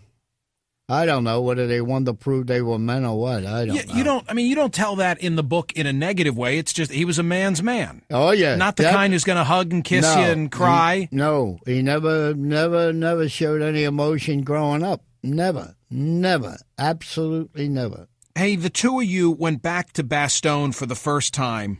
I 0.89 1.06
don't 1.06 1.24
know 1.24 1.41
whether 1.41 1.65
they 1.65 1.80
wanted 1.82 2.06
to 2.08 2.13
prove 2.13 2.48
they 2.48 2.62
were 2.62 2.78
men 2.78 3.06
or 3.06 3.17
what. 3.19 3.45
I 3.45 3.65
don't. 3.65 3.76
You, 3.76 3.86
know. 3.86 3.93
you 3.95 4.04
don't. 4.04 4.26
I 4.30 4.34
mean, 4.34 4.48
you 4.48 4.56
don't 4.56 4.74
tell 4.74 4.98
that 4.98 5.19
in 5.19 5.36
the 5.38 5.43
book 5.43 5.71
in 5.74 5.88
a 5.88 5.93
negative 5.93 6.38
way. 6.38 6.58
It's 6.58 6.74
just 6.74 6.91
he 6.91 7.06
was 7.06 7.17
a 7.17 7.24
man's 7.24 7.63
man. 7.63 8.02
Oh 8.12 8.32
yeah, 8.32 8.56
Not 8.56 8.76
the 8.76 8.84
That- 8.84 8.93
kind 8.93 9.13
who's 9.13 9.24
going 9.24 9.38
to 9.38 9.43
hug 9.45 9.71
and 9.74 9.84
kiss 9.84 10.04
No, 10.04 10.19
you 10.19 10.26
and 10.32 10.52
cry. 10.52 11.08
he- 11.10 11.15
no, 11.15 11.58
he 11.65 11.82
never, 11.82 12.34
never, 12.36 12.91
never 12.93 13.30
showed 13.30 13.62
any 13.62 13.84
emotion 13.84 14.43
growing 14.43 14.84
up. 14.84 15.02
Never, 15.24 15.74
never, 15.95 16.58
absolutely 16.77 17.67
never. 17.69 18.08
Hey, 18.36 18.55
the 18.55 18.69
two 18.69 18.99
of 18.99 19.05
you 19.05 19.31
went 19.31 19.62
back 19.62 19.93
to 19.93 20.03
Bastogne 20.03 20.75
for 20.75 20.86
the 20.86 20.95
first 20.95 21.34
time. 21.34 21.79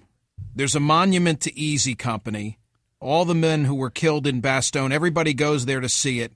There's 0.56 0.76
a 0.76 0.80
monument 0.80 1.42
to 1.42 1.58
Easy 1.58 1.96
Company. 1.96 2.60
All 3.02 3.26
the 3.26 3.36
men 3.36 3.66
who 3.66 3.76
were 3.76 3.90
killed 3.90 4.26
in 4.26 4.42
Bastogne, 4.42 4.94
everybody 4.94 5.34
goes 5.34 5.66
there 5.66 5.82
to 5.82 5.90
see 5.90 6.22
it. 6.22 6.32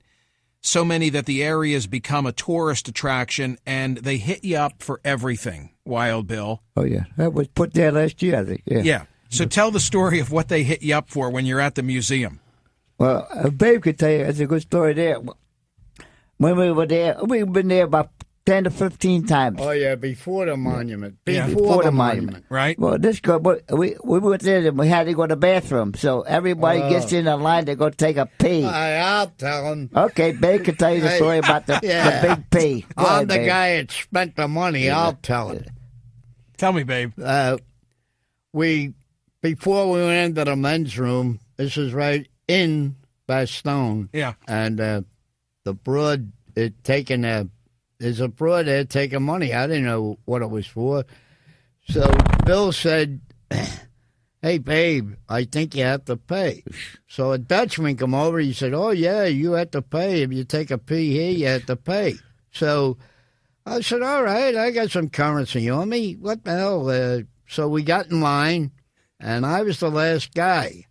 So 0.60 0.84
many 0.84 1.08
that 1.08 1.24
the 1.24 1.42
area 1.42 1.74
has 1.74 1.86
become 1.86 2.26
a 2.26 2.32
tourist 2.32 2.86
attraction, 2.86 3.56
and 3.64 3.96
they 3.96 4.18
hit 4.18 4.44
you 4.44 4.58
up 4.58 4.82
for 4.82 5.00
everything, 5.02 5.70
Wild 5.86 6.26
Bill. 6.26 6.62
Oh 6.76 6.84
yeah, 6.84 7.04
that 7.16 7.32
was 7.32 7.48
put 7.48 7.72
there 7.72 7.90
last 7.90 8.22
year. 8.22 8.40
I 8.40 8.44
think. 8.44 8.62
Yeah. 8.66 8.82
Yeah. 8.82 9.02
So 9.30 9.46
tell 9.46 9.70
the 9.70 9.80
story 9.80 10.20
of 10.20 10.30
what 10.30 10.48
they 10.48 10.64
hit 10.64 10.82
you 10.82 10.94
up 10.94 11.08
for 11.08 11.30
when 11.30 11.46
you're 11.46 11.60
at 11.60 11.76
the 11.76 11.82
museum. 11.82 12.40
Well, 12.98 13.26
uh, 13.32 13.48
Babe 13.48 13.82
could 13.82 13.98
tell 13.98 14.10
you. 14.10 14.18
It's 14.18 14.40
a 14.40 14.46
good 14.46 14.60
story 14.60 14.92
there. 14.92 15.18
When 16.40 16.56
we 16.56 16.72
were 16.72 16.86
there, 16.86 17.18
we've 17.22 17.52
been 17.52 17.68
there 17.68 17.84
about 17.84 18.08
ten 18.46 18.64
to 18.64 18.70
fifteen 18.70 19.26
times. 19.26 19.58
Oh 19.60 19.72
yeah, 19.72 19.94
before 19.94 20.46
the 20.46 20.56
monument, 20.56 21.18
Yeah. 21.26 21.46
before, 21.46 21.60
Before 21.62 21.82
the, 21.82 21.90
the 21.90 21.92
monument. 21.92 22.26
monument. 22.32 22.44
Right. 22.48 22.78
Well, 22.78 22.96
this 22.98 23.20
girl, 23.20 23.40
but 23.40 23.60
we 23.70 23.96
we 24.02 24.18
went 24.20 24.40
there 24.40 24.66
and 24.66 24.78
we 24.78 24.88
had 24.88 25.04
to 25.04 25.12
go 25.12 25.26
to 25.26 25.34
the 25.34 25.36
bathroom. 25.36 25.92
So 25.94 26.22
everybody 26.22 26.80
Oh. 26.80 26.88
gets 26.88 27.12
in 27.12 27.26
the 27.26 27.36
line 27.36 27.66
to 27.66 27.74
go 27.76 27.90
take 27.90 28.16
a 28.16 28.24
pee. 28.24 28.64
I, 28.64 28.96
I'll 29.20 29.26
tell 29.36 29.70
him. 29.70 29.90
Okay, 29.94 30.32
Babe 30.32 30.64
can 30.64 30.76
tell 30.76 30.94
you 30.94 31.02
the 31.02 31.10
story 31.16 31.38
about 31.44 31.66
the, 31.66 31.78
yeah. 31.82 32.22
the 32.22 32.28
big 32.36 32.50
pee. 32.50 32.86
Go 32.96 33.04
I'm 33.04 33.12
ahead, 33.16 33.28
the 33.28 33.34
Babe. 33.36 33.46
guy 33.46 33.76
that 33.76 33.90
spent 33.92 34.36
the 34.36 34.48
money. 34.48 34.88
I'll 34.88 35.18
tell 35.20 35.50
him. 35.50 35.64
Tell 36.56 36.72
me, 36.72 36.84
babe. 36.84 37.12
Uh, 37.22 37.58
we 38.54 38.94
before 39.42 39.90
we 39.92 40.00
went 40.00 40.30
into 40.30 40.44
the 40.44 40.56
men's 40.56 40.98
room. 40.98 41.38
This 41.58 41.76
is 41.76 41.92
right 41.92 42.26
in 42.48 42.96
Bastogne. 43.28 44.08
Yeah. 44.14 44.32
and 44.48 44.80
uh, 44.80 45.02
the 45.64 45.74
broad 45.74 46.32
it 46.56 46.82
taking 46.84 47.24
a 47.24 47.48
there's 47.98 48.20
a 48.20 48.28
broad 48.28 48.66
there 48.66 48.84
taking 48.84 49.22
money. 49.22 49.52
I 49.52 49.66
didn't 49.66 49.84
know 49.84 50.18
what 50.24 50.42
it 50.42 50.50
was 50.50 50.66
for. 50.66 51.04
So 51.88 52.10
Bill 52.46 52.72
said, 52.72 53.20
"Hey, 54.42 54.58
babe, 54.58 55.14
I 55.28 55.44
think 55.44 55.74
you 55.74 55.84
have 55.84 56.06
to 56.06 56.16
pay." 56.16 56.64
So 57.08 57.32
a 57.32 57.38
Dutchman 57.38 57.96
come 57.96 58.14
over. 58.14 58.38
He 58.38 58.52
said, 58.52 58.72
"Oh 58.72 58.90
yeah, 58.90 59.24
you 59.24 59.52
have 59.52 59.72
to 59.72 59.82
pay 59.82 60.22
if 60.22 60.32
you 60.32 60.44
take 60.44 60.70
a 60.70 60.78
pee 60.78 61.12
here. 61.12 61.32
You 61.32 61.46
have 61.46 61.66
to 61.66 61.76
pay." 61.76 62.14
So 62.52 62.96
I 63.66 63.82
said, 63.82 64.02
"All 64.02 64.22
right, 64.22 64.56
I 64.56 64.70
got 64.70 64.90
some 64.90 65.10
currency 65.10 65.68
on 65.68 65.90
me. 65.90 66.14
What 66.14 66.44
the 66.44 66.52
hell?" 66.52 66.88
Uh, 66.88 67.22
so 67.46 67.68
we 67.68 67.82
got 67.82 68.10
in 68.10 68.20
line, 68.20 68.70
and 69.18 69.44
I 69.44 69.62
was 69.62 69.80
the 69.80 69.90
last 69.90 70.32
guy. 70.34 70.86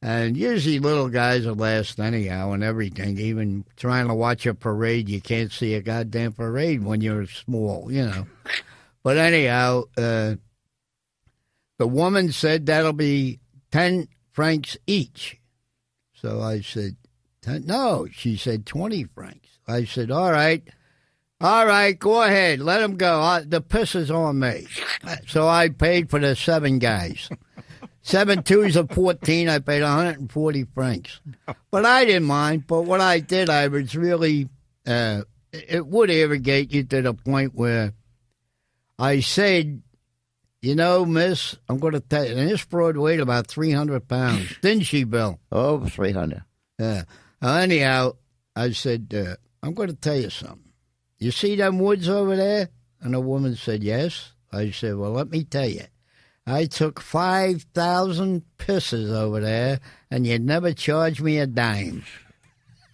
And 0.00 0.36
usually 0.36 0.78
little 0.78 1.08
guys 1.08 1.44
are 1.44 1.54
last 1.54 1.98
anyhow 1.98 2.52
and 2.52 2.62
everything. 2.62 3.18
Even 3.18 3.64
trying 3.76 4.06
to 4.08 4.14
watch 4.14 4.46
a 4.46 4.54
parade, 4.54 5.08
you 5.08 5.20
can't 5.20 5.50
see 5.50 5.74
a 5.74 5.82
goddamn 5.82 6.32
parade 6.32 6.84
when 6.84 7.00
you're 7.00 7.26
small, 7.26 7.90
you 7.90 8.04
know. 8.06 8.26
But 9.02 9.16
anyhow, 9.16 9.84
uh, 9.96 10.36
the 11.78 11.88
woman 11.88 12.30
said 12.30 12.66
that'll 12.66 12.92
be 12.92 13.40
10 13.72 14.08
francs 14.30 14.76
each. 14.86 15.40
So 16.14 16.40
I 16.40 16.60
said, 16.60 16.96
"10 17.42 17.66
no, 17.66 18.06
she 18.12 18.36
said 18.36 18.66
20 18.66 19.04
francs. 19.04 19.48
I 19.66 19.84
said, 19.84 20.10
all 20.10 20.30
right. 20.30 20.62
All 21.40 21.66
right, 21.66 21.96
go 21.96 22.22
ahead. 22.22 22.58
Let 22.58 22.78
them 22.80 22.96
go. 22.96 23.20
I, 23.20 23.42
the 23.42 23.60
piss 23.60 23.94
is 23.94 24.10
on 24.10 24.38
me. 24.38 24.66
So 25.26 25.48
I 25.48 25.68
paid 25.70 26.10
for 26.10 26.18
the 26.18 26.34
seven 26.36 26.78
guys. 26.78 27.30
Seven 28.08 28.42
twos 28.42 28.74
of 28.76 28.90
14, 28.92 29.50
I 29.50 29.58
paid 29.58 29.82
140 29.82 30.64
francs. 30.72 31.20
But 31.70 31.84
I 31.84 32.06
didn't 32.06 32.24
mind. 32.24 32.66
But 32.66 32.84
what 32.84 33.02
I 33.02 33.20
did, 33.20 33.50
I 33.50 33.68
was 33.68 33.94
really, 33.94 34.48
uh, 34.86 35.24
it 35.52 35.86
would 35.86 36.08
irrigate 36.08 36.72
you 36.72 36.84
to 36.84 37.02
the 37.02 37.12
point 37.12 37.54
where 37.54 37.92
I 38.98 39.20
said, 39.20 39.82
you 40.62 40.74
know, 40.74 41.04
miss, 41.04 41.54
I'm 41.68 41.76
going 41.76 41.92
to 41.92 42.00
tell 42.00 42.24
you, 42.24 42.34
and 42.34 42.48
this 42.48 42.64
broad 42.64 42.96
weighed 42.96 43.20
about 43.20 43.46
300 43.46 44.08
pounds. 44.08 44.56
Didn't 44.62 44.84
she, 44.84 45.04
Bill? 45.04 45.38
Three 45.90 46.12
hundred. 46.12 46.44
Yeah. 46.78 47.02
Anyhow, 47.42 48.12
I 48.56 48.70
said, 48.72 49.12
uh, 49.14 49.36
I'm 49.62 49.74
going 49.74 49.90
to 49.90 49.94
tell 49.94 50.16
you 50.16 50.30
something. 50.30 50.72
You 51.18 51.30
see 51.30 51.56
them 51.56 51.78
woods 51.78 52.08
over 52.08 52.36
there? 52.36 52.70
And 53.02 53.12
the 53.12 53.20
woman 53.20 53.54
said, 53.54 53.82
Yes. 53.82 54.32
I 54.50 54.70
said, 54.70 54.96
Well, 54.96 55.12
let 55.12 55.28
me 55.28 55.44
tell 55.44 55.68
you. 55.68 55.84
I 56.48 56.64
took 56.64 57.00
5,000 57.00 58.42
pisses 58.58 59.10
over 59.10 59.40
there, 59.40 59.80
and 60.10 60.26
you'd 60.26 60.44
never 60.44 60.72
charge 60.72 61.20
me 61.20 61.38
a 61.38 61.46
dime. 61.46 62.04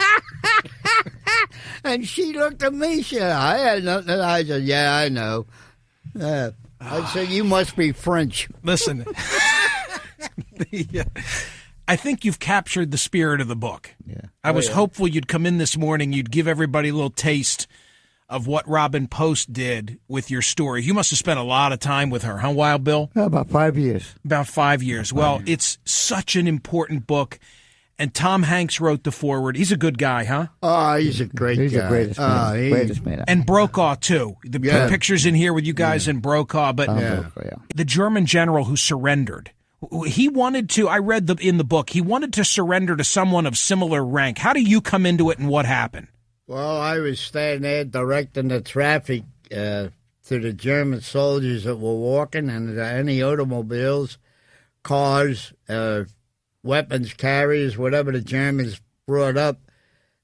and 1.84 2.06
she 2.06 2.32
looked 2.32 2.62
at 2.62 2.74
me. 2.74 3.02
She 3.02 3.16
said, 3.16 3.30
I 3.30 3.58
had 3.58 3.84
nothing. 3.84 4.10
I 4.20 4.44
said, 4.44 4.62
Yeah, 4.64 4.94
I 4.96 5.08
know. 5.08 5.46
Uh, 6.18 6.50
I 6.80 7.04
said, 7.12 7.28
You 7.28 7.44
must 7.44 7.76
be 7.76 7.92
French. 7.92 8.48
Listen, 8.62 9.04
the, 10.58 11.04
uh, 11.16 11.20
I 11.86 11.96
think 11.96 12.24
you've 12.24 12.40
captured 12.40 12.90
the 12.90 12.98
spirit 12.98 13.40
of 13.40 13.48
the 13.48 13.56
book. 13.56 13.94
Yeah. 14.06 14.22
I 14.42 14.50
was 14.50 14.68
hopeful 14.68 15.06
you'd 15.06 15.28
come 15.28 15.46
in 15.46 15.58
this 15.58 15.76
morning, 15.76 16.12
you'd 16.12 16.30
give 16.30 16.48
everybody 16.48 16.88
a 16.88 16.94
little 16.94 17.10
taste 17.10 17.66
of 18.28 18.46
what 18.46 18.66
Robin 18.68 19.06
Post 19.06 19.52
did 19.52 19.98
with 20.08 20.30
your 20.30 20.42
story. 20.42 20.82
You 20.82 20.94
must 20.94 21.10
have 21.10 21.18
spent 21.18 21.38
a 21.38 21.42
lot 21.42 21.72
of 21.72 21.78
time 21.78 22.10
with 22.10 22.22
her, 22.22 22.38
huh, 22.38 22.50
Wild 22.50 22.82
Bill? 22.84 23.10
About 23.14 23.50
five 23.50 23.76
years. 23.76 24.14
About 24.24 24.46
five 24.46 24.82
years. 24.82 25.12
Well, 25.12 25.42
it's 25.46 25.78
such 25.84 26.34
an 26.36 26.46
important 26.48 27.06
book. 27.06 27.38
And 27.96 28.12
Tom 28.12 28.42
Hanks 28.42 28.80
wrote 28.80 29.04
the 29.04 29.12
forward. 29.12 29.56
He's 29.56 29.70
a 29.70 29.76
good 29.76 29.98
guy, 29.98 30.24
huh? 30.24 30.48
Oh, 30.64 30.96
he's 30.96 31.20
a 31.20 31.26
great 31.26 31.58
He's 31.58 31.72
guy. 31.72 31.82
the 31.82 31.88
greatest 31.88 32.18
man. 32.18 32.50
Oh, 32.50 32.60
he- 32.60 32.70
greatest 32.70 33.04
man. 33.06 33.24
And 33.28 33.46
Brokaw, 33.46 33.94
too. 33.96 34.34
The 34.42 34.58
Yeah. 34.60 34.88
pictures 34.88 35.26
in 35.26 35.34
here 35.36 35.52
with 35.52 35.64
you 35.64 35.74
guys 35.74 36.08
in 36.08 36.18
Brokaw. 36.18 36.72
But 36.72 36.88
Um, 36.88 36.98
Yeah. 36.98 37.24
yeah. 37.40 37.50
the 37.76 37.84
German 37.84 38.26
general 38.26 38.64
who 38.64 38.76
surrendered. 38.76 39.52
He 40.06 40.28
wanted 40.28 40.70
to. 40.70 40.88
I 40.88 40.98
read 40.98 41.28
the 41.28 41.36
in 41.36 41.58
the 41.58 41.62
book. 41.64 41.90
He 41.90 42.00
wanted 42.00 42.32
to 42.32 42.44
surrender 42.44 42.96
to 42.96 43.04
someone 43.04 43.46
of 43.46 43.56
similar 43.56 44.04
rank. 44.04 44.38
How 44.38 44.54
do 44.54 44.60
you 44.60 44.80
come 44.80 45.04
into 45.06 45.30
it, 45.30 45.38
and 45.38 45.46
what 45.48 45.66
happened? 45.66 46.08
Well, 46.46 46.78
I 46.78 46.98
was 46.98 47.20
standing 47.20 47.62
there 47.62 47.84
directing 47.84 48.48
the 48.48 48.60
traffic 48.60 49.22
uh, 49.50 49.88
to 50.26 50.40
the 50.40 50.52
German 50.52 51.00
soldiers 51.00 51.64
that 51.64 51.76
were 51.76 51.94
walking 51.94 52.50
and 52.50 52.78
any 52.78 53.22
automobiles, 53.22 54.18
cars, 54.82 55.54
uh, 55.70 56.04
weapons 56.62 57.14
carriers, 57.14 57.78
whatever 57.78 58.12
the 58.12 58.20
Germans 58.20 58.78
brought 59.06 59.38
up. 59.38 59.58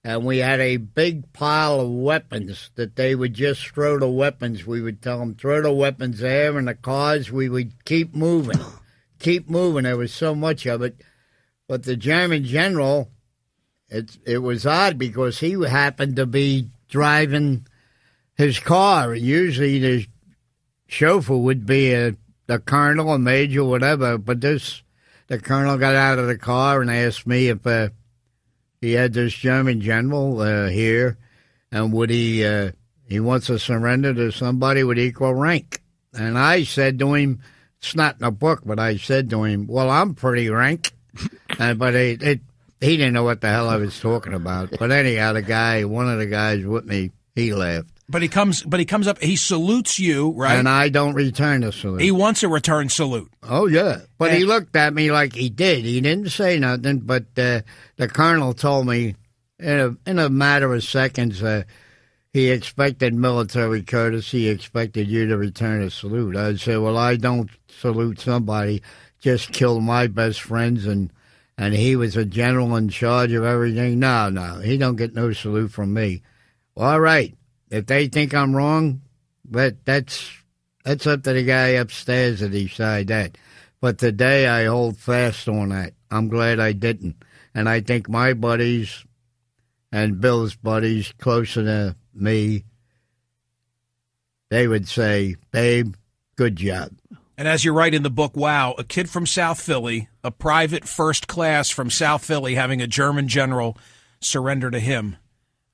and 0.04 0.24
we 0.26 0.38
had 0.38 0.61
a 0.61 0.76
big 0.76 1.33
pile 1.33 1.80
of 1.80 1.90
weapons 1.90 2.70
that 2.74 2.96
they 2.96 3.14
would 3.14 3.33
just 3.33 3.66
throw 3.68 3.98
the 3.98 4.09
weapons. 4.09 4.66
We 4.66 4.83
would 4.83 5.00
tell 5.00 5.20
them, 5.20 5.35
throw 5.35 5.62
the 5.62 5.72
weapons 5.72 6.18
there 6.18 6.59
and 6.59 6.68
the 6.68 6.74
cars. 6.74 7.33
We 7.33 7.48
would 7.48 7.85
keep 7.87 8.14
moving, 8.14 8.61
keep 9.18 9.48
moving. 9.48 9.85
There 9.85 9.96
was 9.96 10.12
so 10.12 10.35
much 10.35 10.66
of 10.66 10.83
it. 10.83 11.00
But 11.66 11.85
the 11.85 11.96
German 11.96 12.44
general, 12.44 13.11
it, 13.90 14.16
it 14.24 14.38
was 14.38 14.66
odd 14.66 14.98
because 14.98 15.38
he 15.40 15.53
happened 15.64 16.16
to 16.16 16.26
be 16.26 16.70
driving 16.88 17.66
his 18.35 18.59
car. 18.59 19.14
Usually 19.14 19.79
the 19.79 20.07
chauffeur 20.87 21.37
would 21.37 21.66
be 21.66 21.92
a, 21.92 22.14
a 22.48 22.59
colonel, 22.59 23.12
a 23.12 23.18
major, 23.18 23.64
whatever. 23.64 24.16
But 24.16 24.40
this, 24.40 24.83
the 25.26 25.38
colonel 25.38 25.76
got 25.76 25.94
out 25.94 26.18
of 26.18 26.26
the 26.26 26.38
car 26.38 26.81
and 26.81 26.90
asked 26.90 27.26
me 27.26 27.48
if 27.48 27.66
uh, 27.66 27.88
he 28.81 28.92
had 28.92 29.12
this 29.12 29.35
German 29.35 29.81
general 29.81 30.40
uh, 30.40 30.68
here, 30.68 31.18
and 31.70 31.92
would 31.92 32.11
he 32.11 32.44
uh, 32.44 32.72
he 33.05 33.20
wants 33.20 33.46
to 33.48 33.59
surrender 33.59 34.14
to 34.14 34.31
somebody 34.31 34.85
with 34.85 34.98
equal 34.98 35.35
rank? 35.35 35.83
And 36.14 36.38
I 36.38 36.64
said 36.64 36.98
to 37.00 37.14
him, 37.14 37.40
it's 37.79 37.94
not 37.94 38.14
in 38.14 38.24
the 38.24 38.31
book, 38.31 38.62
but 38.64 38.79
I 38.79 38.96
said 38.96 39.31
to 39.31 39.44
him, 39.44 39.66
well, 39.66 39.90
I'm 39.90 40.14
pretty 40.14 40.48
rank, 40.50 40.92
uh, 41.59 41.74
but 41.74 41.94
it, 41.94 42.22
it 42.22 42.40
he 42.81 42.97
didn't 42.97 43.12
know 43.12 43.25
what 43.25 43.40
the 43.40 43.49
hell 43.49 43.69
I 43.69 43.77
was 43.77 43.99
talking 44.01 44.33
about. 44.35 44.71
But 44.79 44.90
anyhow, 44.90 45.35
the 45.35 45.43
guy, 45.43 45.85
one 45.85 46.09
of 46.09 46.19
the 46.19 46.27
guys 46.27 46.64
with 46.64 46.85
me, 46.87 47.11
he 47.35 47.53
laughed. 47.55 47.88
But 48.09 48.23
he 48.23 48.29
comes, 48.29 48.62
but 48.64 48.81
he 48.81 48.87
comes 48.87 49.07
up. 49.07 49.21
He 49.23 49.37
salutes 49.37 50.01
you, 50.01 50.33
right? 50.33 50.55
And 50.57 50.69
I 50.69 50.88
don't 50.88 51.14
return 51.14 51.61
the 51.61 51.71
salute. 51.73 52.01
He 52.01 52.11
wants 52.11 52.43
a 52.43 52.49
return 52.49 52.88
salute. 52.88 53.31
Oh 53.43 53.66
yeah, 53.66 54.01
but 54.19 54.31
And- 54.31 54.38
he 54.38 54.45
looked 54.45 54.75
at 54.75 54.93
me 54.95 55.12
like 55.12 55.35
he 55.35 55.49
did. 55.49 55.85
He 55.85 56.01
didn't 56.01 56.31
say 56.31 56.59
nothing, 56.59 57.01
but 57.01 57.27
uh, 57.37 57.61
the 57.97 58.09
colonel 58.09 58.53
told 58.53 58.88
me 58.88 59.14
in 59.61 59.79
a 59.79 60.11
in 60.11 60.19
a 60.19 60.29
matter 60.29 60.75
of 60.75 60.83
seconds 60.83 61.40
uh, 61.40 61.62
he 62.33 62.51
expected 62.51 63.14
military 63.14 63.83
courtesy. 63.83 64.40
He 64.40 64.49
expected 64.49 65.07
you 65.09 65.29
to 65.29 65.37
return 65.37 65.83
a 65.83 65.90
salute. 65.90 66.35
I'd 66.35 66.59
say, 66.59 66.77
"Well, 66.79 66.97
I 66.99 67.14
don't 67.14 67.51
salute 67.69 68.19
somebody. 68.21 68.83
Just 69.21 69.53
killed 69.53 69.85
my 69.85 70.09
best 70.09 70.40
friends 70.40 70.85
and." 70.87 71.12
And 71.61 71.75
he 71.75 71.94
was 71.94 72.16
a 72.16 72.25
general 72.25 72.75
in 72.77 72.88
charge 72.88 73.33
of 73.33 73.44
everything. 73.44 73.99
No, 73.99 74.31
no, 74.31 74.61
he 74.61 74.79
don't 74.79 74.96
get 74.96 75.12
no 75.12 75.35
salute 75.35 75.70
from 75.70 75.92
me. 75.92 76.23
All 76.75 76.99
right, 76.99 77.37
if 77.68 77.85
they 77.85 78.09
think 78.09 78.33
I'm 78.33 78.57
wrong, 78.57 79.03
but 79.44 79.85
that's 79.85 80.33
that's 80.85 81.07
up 81.07 81.23
to 81.25 81.35
the 81.35 81.42
guy 81.42 81.68
upstairs 81.77 82.38
to 82.38 82.49
decide 82.49 83.09
that. 83.09 83.37
But 83.79 83.99
today 83.99 84.46
I 84.49 84.64
hold 84.64 84.96
fast 84.96 85.49
on 85.51 85.68
that. 85.68 85.92
I'm 86.11 86.29
glad 86.29 86.61
I 86.61 86.73
didn't. 86.73 87.16
And 87.55 87.68
I 87.68 87.83
think 87.83 88.09
my 88.09 88.33
buddies 88.33 89.05
and 89.92 90.18
Bill's 90.18 90.57
buddies 90.57 91.12
closer 91.18 91.62
to 91.62 91.96
me, 92.14 92.64
they 94.49 94.66
would 94.66 94.88
say, 94.88 95.37
babe, 95.51 95.94
good 96.37 96.57
job. 96.57 96.92
And 97.40 97.48
as 97.48 97.64
you 97.64 97.72
write 97.72 97.94
in 97.94 98.03
the 98.03 98.11
book, 98.11 98.37
wow, 98.37 98.74
a 98.76 98.85
kid 98.85 99.09
from 99.09 99.24
South 99.24 99.59
Philly, 99.59 100.11
a 100.22 100.31
private 100.31 100.87
first 100.87 101.26
class 101.26 101.70
from 101.70 101.88
South 101.88 102.22
Philly, 102.22 102.55
having 102.55 102.83
a 102.83 102.87
German 102.87 103.29
general 103.29 103.79
surrender 104.20 104.70
to 104.70 104.79
him. 104.79 105.16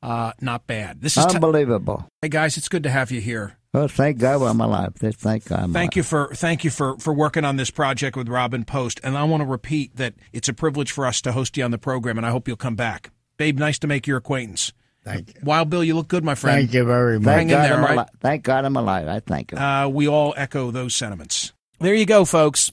Uh, 0.00 0.30
not 0.40 0.68
bad. 0.68 1.00
This 1.00 1.16
is 1.16 1.26
t- 1.26 1.34
Unbelievable. 1.34 2.08
hey 2.22 2.28
guys, 2.28 2.56
it's 2.56 2.68
good 2.68 2.84
to 2.84 2.90
have 2.90 3.10
you 3.10 3.20
here. 3.20 3.56
Well, 3.74 3.88
thank 3.88 4.18
God 4.18 4.42
I'm 4.42 4.60
alive. 4.60 4.94
Thank 4.94 5.46
God 5.46 5.58
I'm 5.58 5.72
Thank 5.72 5.96
you 5.96 6.04
for 6.04 6.28
thank 6.34 6.62
you 6.62 6.70
for 6.70 6.98
for 6.98 7.12
working 7.12 7.44
on 7.44 7.56
this 7.56 7.72
project 7.72 8.16
with 8.16 8.28
Robyn 8.28 8.64
Post. 8.64 9.00
And 9.02 9.18
I 9.18 9.24
want 9.24 9.40
to 9.40 9.48
repeat 9.48 9.96
that 9.96 10.14
it's 10.32 10.48
a 10.48 10.54
privilege 10.54 10.92
for 10.92 11.04
us 11.04 11.20
to 11.22 11.32
host 11.32 11.56
you 11.56 11.64
on 11.64 11.72
the 11.72 11.78
program, 11.78 12.16
and 12.16 12.24
I 12.24 12.30
hope 12.30 12.46
you'll 12.46 12.56
come 12.56 12.76
back, 12.76 13.10
Babe. 13.38 13.58
Nice 13.58 13.80
to 13.80 13.88
make 13.88 14.06
your 14.06 14.18
acquaintance. 14.18 14.72
Thank 15.02 15.34
you. 15.34 15.40
Wild 15.42 15.68
Bill, 15.68 15.82
you 15.82 15.96
look 15.96 16.06
good, 16.06 16.24
my 16.24 16.36
friend. 16.36 16.58
Thank 16.58 16.74
you 16.74 16.84
very 16.84 17.18
much. 17.18 17.24
Thank 17.24 17.36
Hang 17.36 17.50
in 17.50 17.56
God, 17.56 17.64
there, 17.64 17.74
I'm 17.74 17.84
right? 17.84 17.92
alive. 17.94 18.08
Thank 18.20 18.44
God 18.44 18.64
I'm 18.64 18.76
alive. 18.76 19.08
I 19.08 19.18
thank 19.18 19.50
you. 19.50 19.58
Uh, 19.58 19.88
we 19.88 20.06
all 20.06 20.32
echo 20.36 20.70
those 20.70 20.94
sentiments. 20.94 21.52
There 21.78 21.94
you 21.94 22.06
go, 22.06 22.24
folks. 22.24 22.70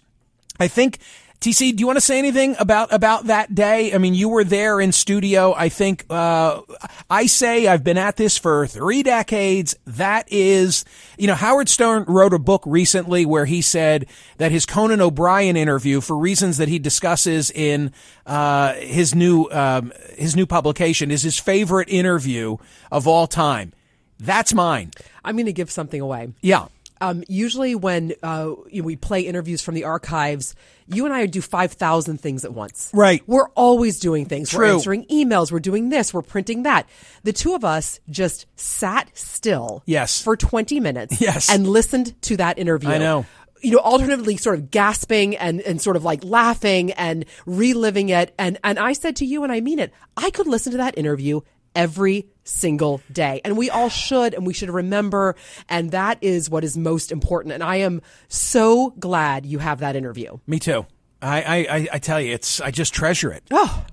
I 0.60 0.68
think 0.68 1.00
TC, 1.44 1.76
do 1.76 1.82
you 1.82 1.88
want 1.88 1.98
to 1.98 2.02
say 2.02 2.18
anything 2.20 2.56
about 2.58 2.94
about 2.94 3.26
that 3.26 3.54
day? 3.54 3.94
I 3.94 3.98
mean, 3.98 4.14
you 4.14 4.30
were 4.30 4.46
there 4.46 4.80
in 4.80 4.94
studio. 4.94 5.54
I 5.54 5.68
think 5.68 6.06
uh, 6.10 6.62
I 7.10 7.26
say 7.26 7.68
I've 7.68 7.84
been 7.84 7.98
at 7.98 8.16
this 8.16 8.38
for 8.38 8.66
three 8.66 9.04
decades. 9.04 9.76
That 9.86 10.26
is, 10.32 10.86
you 11.18 11.28
know, 11.28 11.36
Howard 11.36 11.68
Stern 11.68 12.06
wrote 12.08 12.34
a 12.34 12.40
book 12.40 12.64
recently 12.66 13.26
where 13.26 13.44
he 13.44 13.62
said 13.62 14.06
that 14.38 14.54
his 14.54 14.66
Conan 14.66 15.02
O'Brien 15.02 15.58
interview, 15.58 16.00
for 16.00 16.18
reasons 16.18 16.60
that 16.60 16.70
he 16.70 16.80
discusses 16.80 17.52
in 17.52 17.92
uh, 18.26 18.76
his 18.76 19.14
new 19.14 19.50
um, 19.52 19.92
his 20.16 20.38
new 20.38 20.46
publication, 20.46 21.12
is 21.12 21.24
his 21.24 21.38
favorite 21.38 21.90
interview 21.90 22.56
of 22.90 23.06
all 23.06 23.28
time. 23.28 23.74
That's 24.18 24.54
mine. 24.54 24.92
I'm 25.26 25.36
going 25.36 25.48
to 25.48 25.52
give 25.54 25.70
something 25.70 26.00
away. 26.00 26.30
Yeah. 26.42 26.68
Um, 27.02 27.24
usually, 27.28 27.76
when 27.76 28.14
uh, 28.24 28.54
you 28.70 28.82
know, 28.82 28.86
we 28.86 28.96
play 28.96 29.22
interviews 29.22 29.62
from 29.62 29.76
the 29.76 29.84
archives, 29.84 30.56
you 30.88 31.06
and 31.06 31.14
I 31.14 31.26
do 31.26 31.42
5,000 31.42 32.20
things 32.20 32.46
at 32.46 32.54
once. 32.54 32.90
Right. 32.94 33.22
We're 33.28 33.50
always 33.50 34.00
doing 34.00 34.26
things. 34.26 34.50
True. 34.50 34.60
We're 34.68 34.74
answering 34.74 35.06
emails. 35.06 35.52
We're 35.52 35.60
doing 35.60 35.90
this. 35.90 36.14
We're 36.14 36.22
printing 36.22 36.64
that. 36.64 36.88
The 37.24 37.34
two 37.34 37.56
of 37.56 37.66
us 37.66 38.00
just 38.10 38.46
sat 38.56 39.10
still 39.18 39.84
Yes. 39.86 40.22
for 40.22 40.38
20 40.38 40.80
minutes 40.80 41.20
Yes. 41.20 41.50
and 41.50 41.68
listened 41.68 42.20
to 42.24 42.38
that 42.38 42.58
interview. 42.58 42.90
I 42.90 42.98
know. 43.00 43.26
You 43.62 43.72
know, 43.72 43.78
alternately 43.80 44.36
sort 44.36 44.60
of 44.60 44.72
gasping 44.72 45.38
and, 45.38 45.62
and 45.62 45.82
sort 45.82 45.96
of 45.96 46.04
like 46.04 46.22
laughing 46.24 46.92
and 46.92 47.26
reliving 47.46 48.10
it. 48.10 48.34
And, 48.38 48.60
and 48.64 48.78
I 48.78 48.92
said 48.92 49.16
to 49.18 49.26
you, 49.26 49.44
and 49.44 49.52
I 49.54 49.62
mean 49.62 49.80
it, 49.80 49.94
I 50.18 50.30
could 50.32 50.48
listen 50.48 50.72
to 50.74 50.78
that 50.80 50.98
interview 50.98 51.40
every 51.76 52.28
single 52.44 53.02
day. 53.12 53.42
And 53.46 53.56
we 53.58 53.70
all 53.70 53.90
should, 53.90 54.34
and 54.34 54.46
we 54.46 54.54
should 54.54 54.70
remember. 54.70 55.36
And 55.70 55.92
that 55.92 56.18
is 56.22 56.50
what 56.50 56.64
is 56.64 56.78
most 56.78 57.12
important. 57.12 57.54
And 57.54 57.64
I 57.64 57.78
am 57.78 58.02
so 58.28 58.92
glad 59.00 59.46
you 59.46 59.60
have 59.60 59.80
that 59.80 59.96
interview. 59.96 60.38
Me 60.48 60.60
too. 60.60 60.86
I, 61.22 61.42
I, 61.42 61.56
I- 61.78 61.88
I 61.94 61.98
tell 62.00 62.20
you, 62.20 62.34
it's 62.34 62.60
I 62.60 62.72
just 62.72 62.94
treasure 62.94 63.32
it. 63.32 63.44
Oh, 63.52 63.86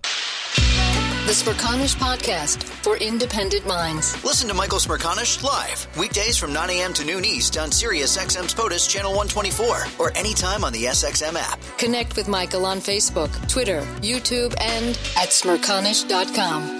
The 1.27 1.33
Smirconish 1.33 1.95
Podcast 1.95 2.65
for 2.65 2.97
independent 2.97 3.65
minds. 3.69 4.23
Listen 4.25 4.49
to 4.49 4.55
Michael 4.55 4.79
Smirconish 4.81 5.45
live 5.45 5.87
weekdays 5.97 6.37
from 6.37 6.53
9 6.53 6.71
a.m. 6.71 6.93
to 6.95 7.05
noon 7.05 7.25
East 7.25 7.57
on 7.57 7.71
Sirius 7.71 8.17
XM's 8.17 8.53
POTUS 8.53 8.89
Channel 8.89 9.13
124 9.15 9.85
or 10.01 10.17
anytime 10.17 10.65
on 10.65 10.73
the 10.73 10.85
SXM 10.87 11.37
app. 11.37 11.61
Connect 11.79 12.17
with 12.17 12.27
Michael 12.27 12.67
on 12.67 12.79
Facebook, 12.81 13.31
Twitter, 13.49 13.83
YouTube, 14.01 14.53
and 14.61 14.89
at 15.17 15.29
smirconish.com. 15.29 16.80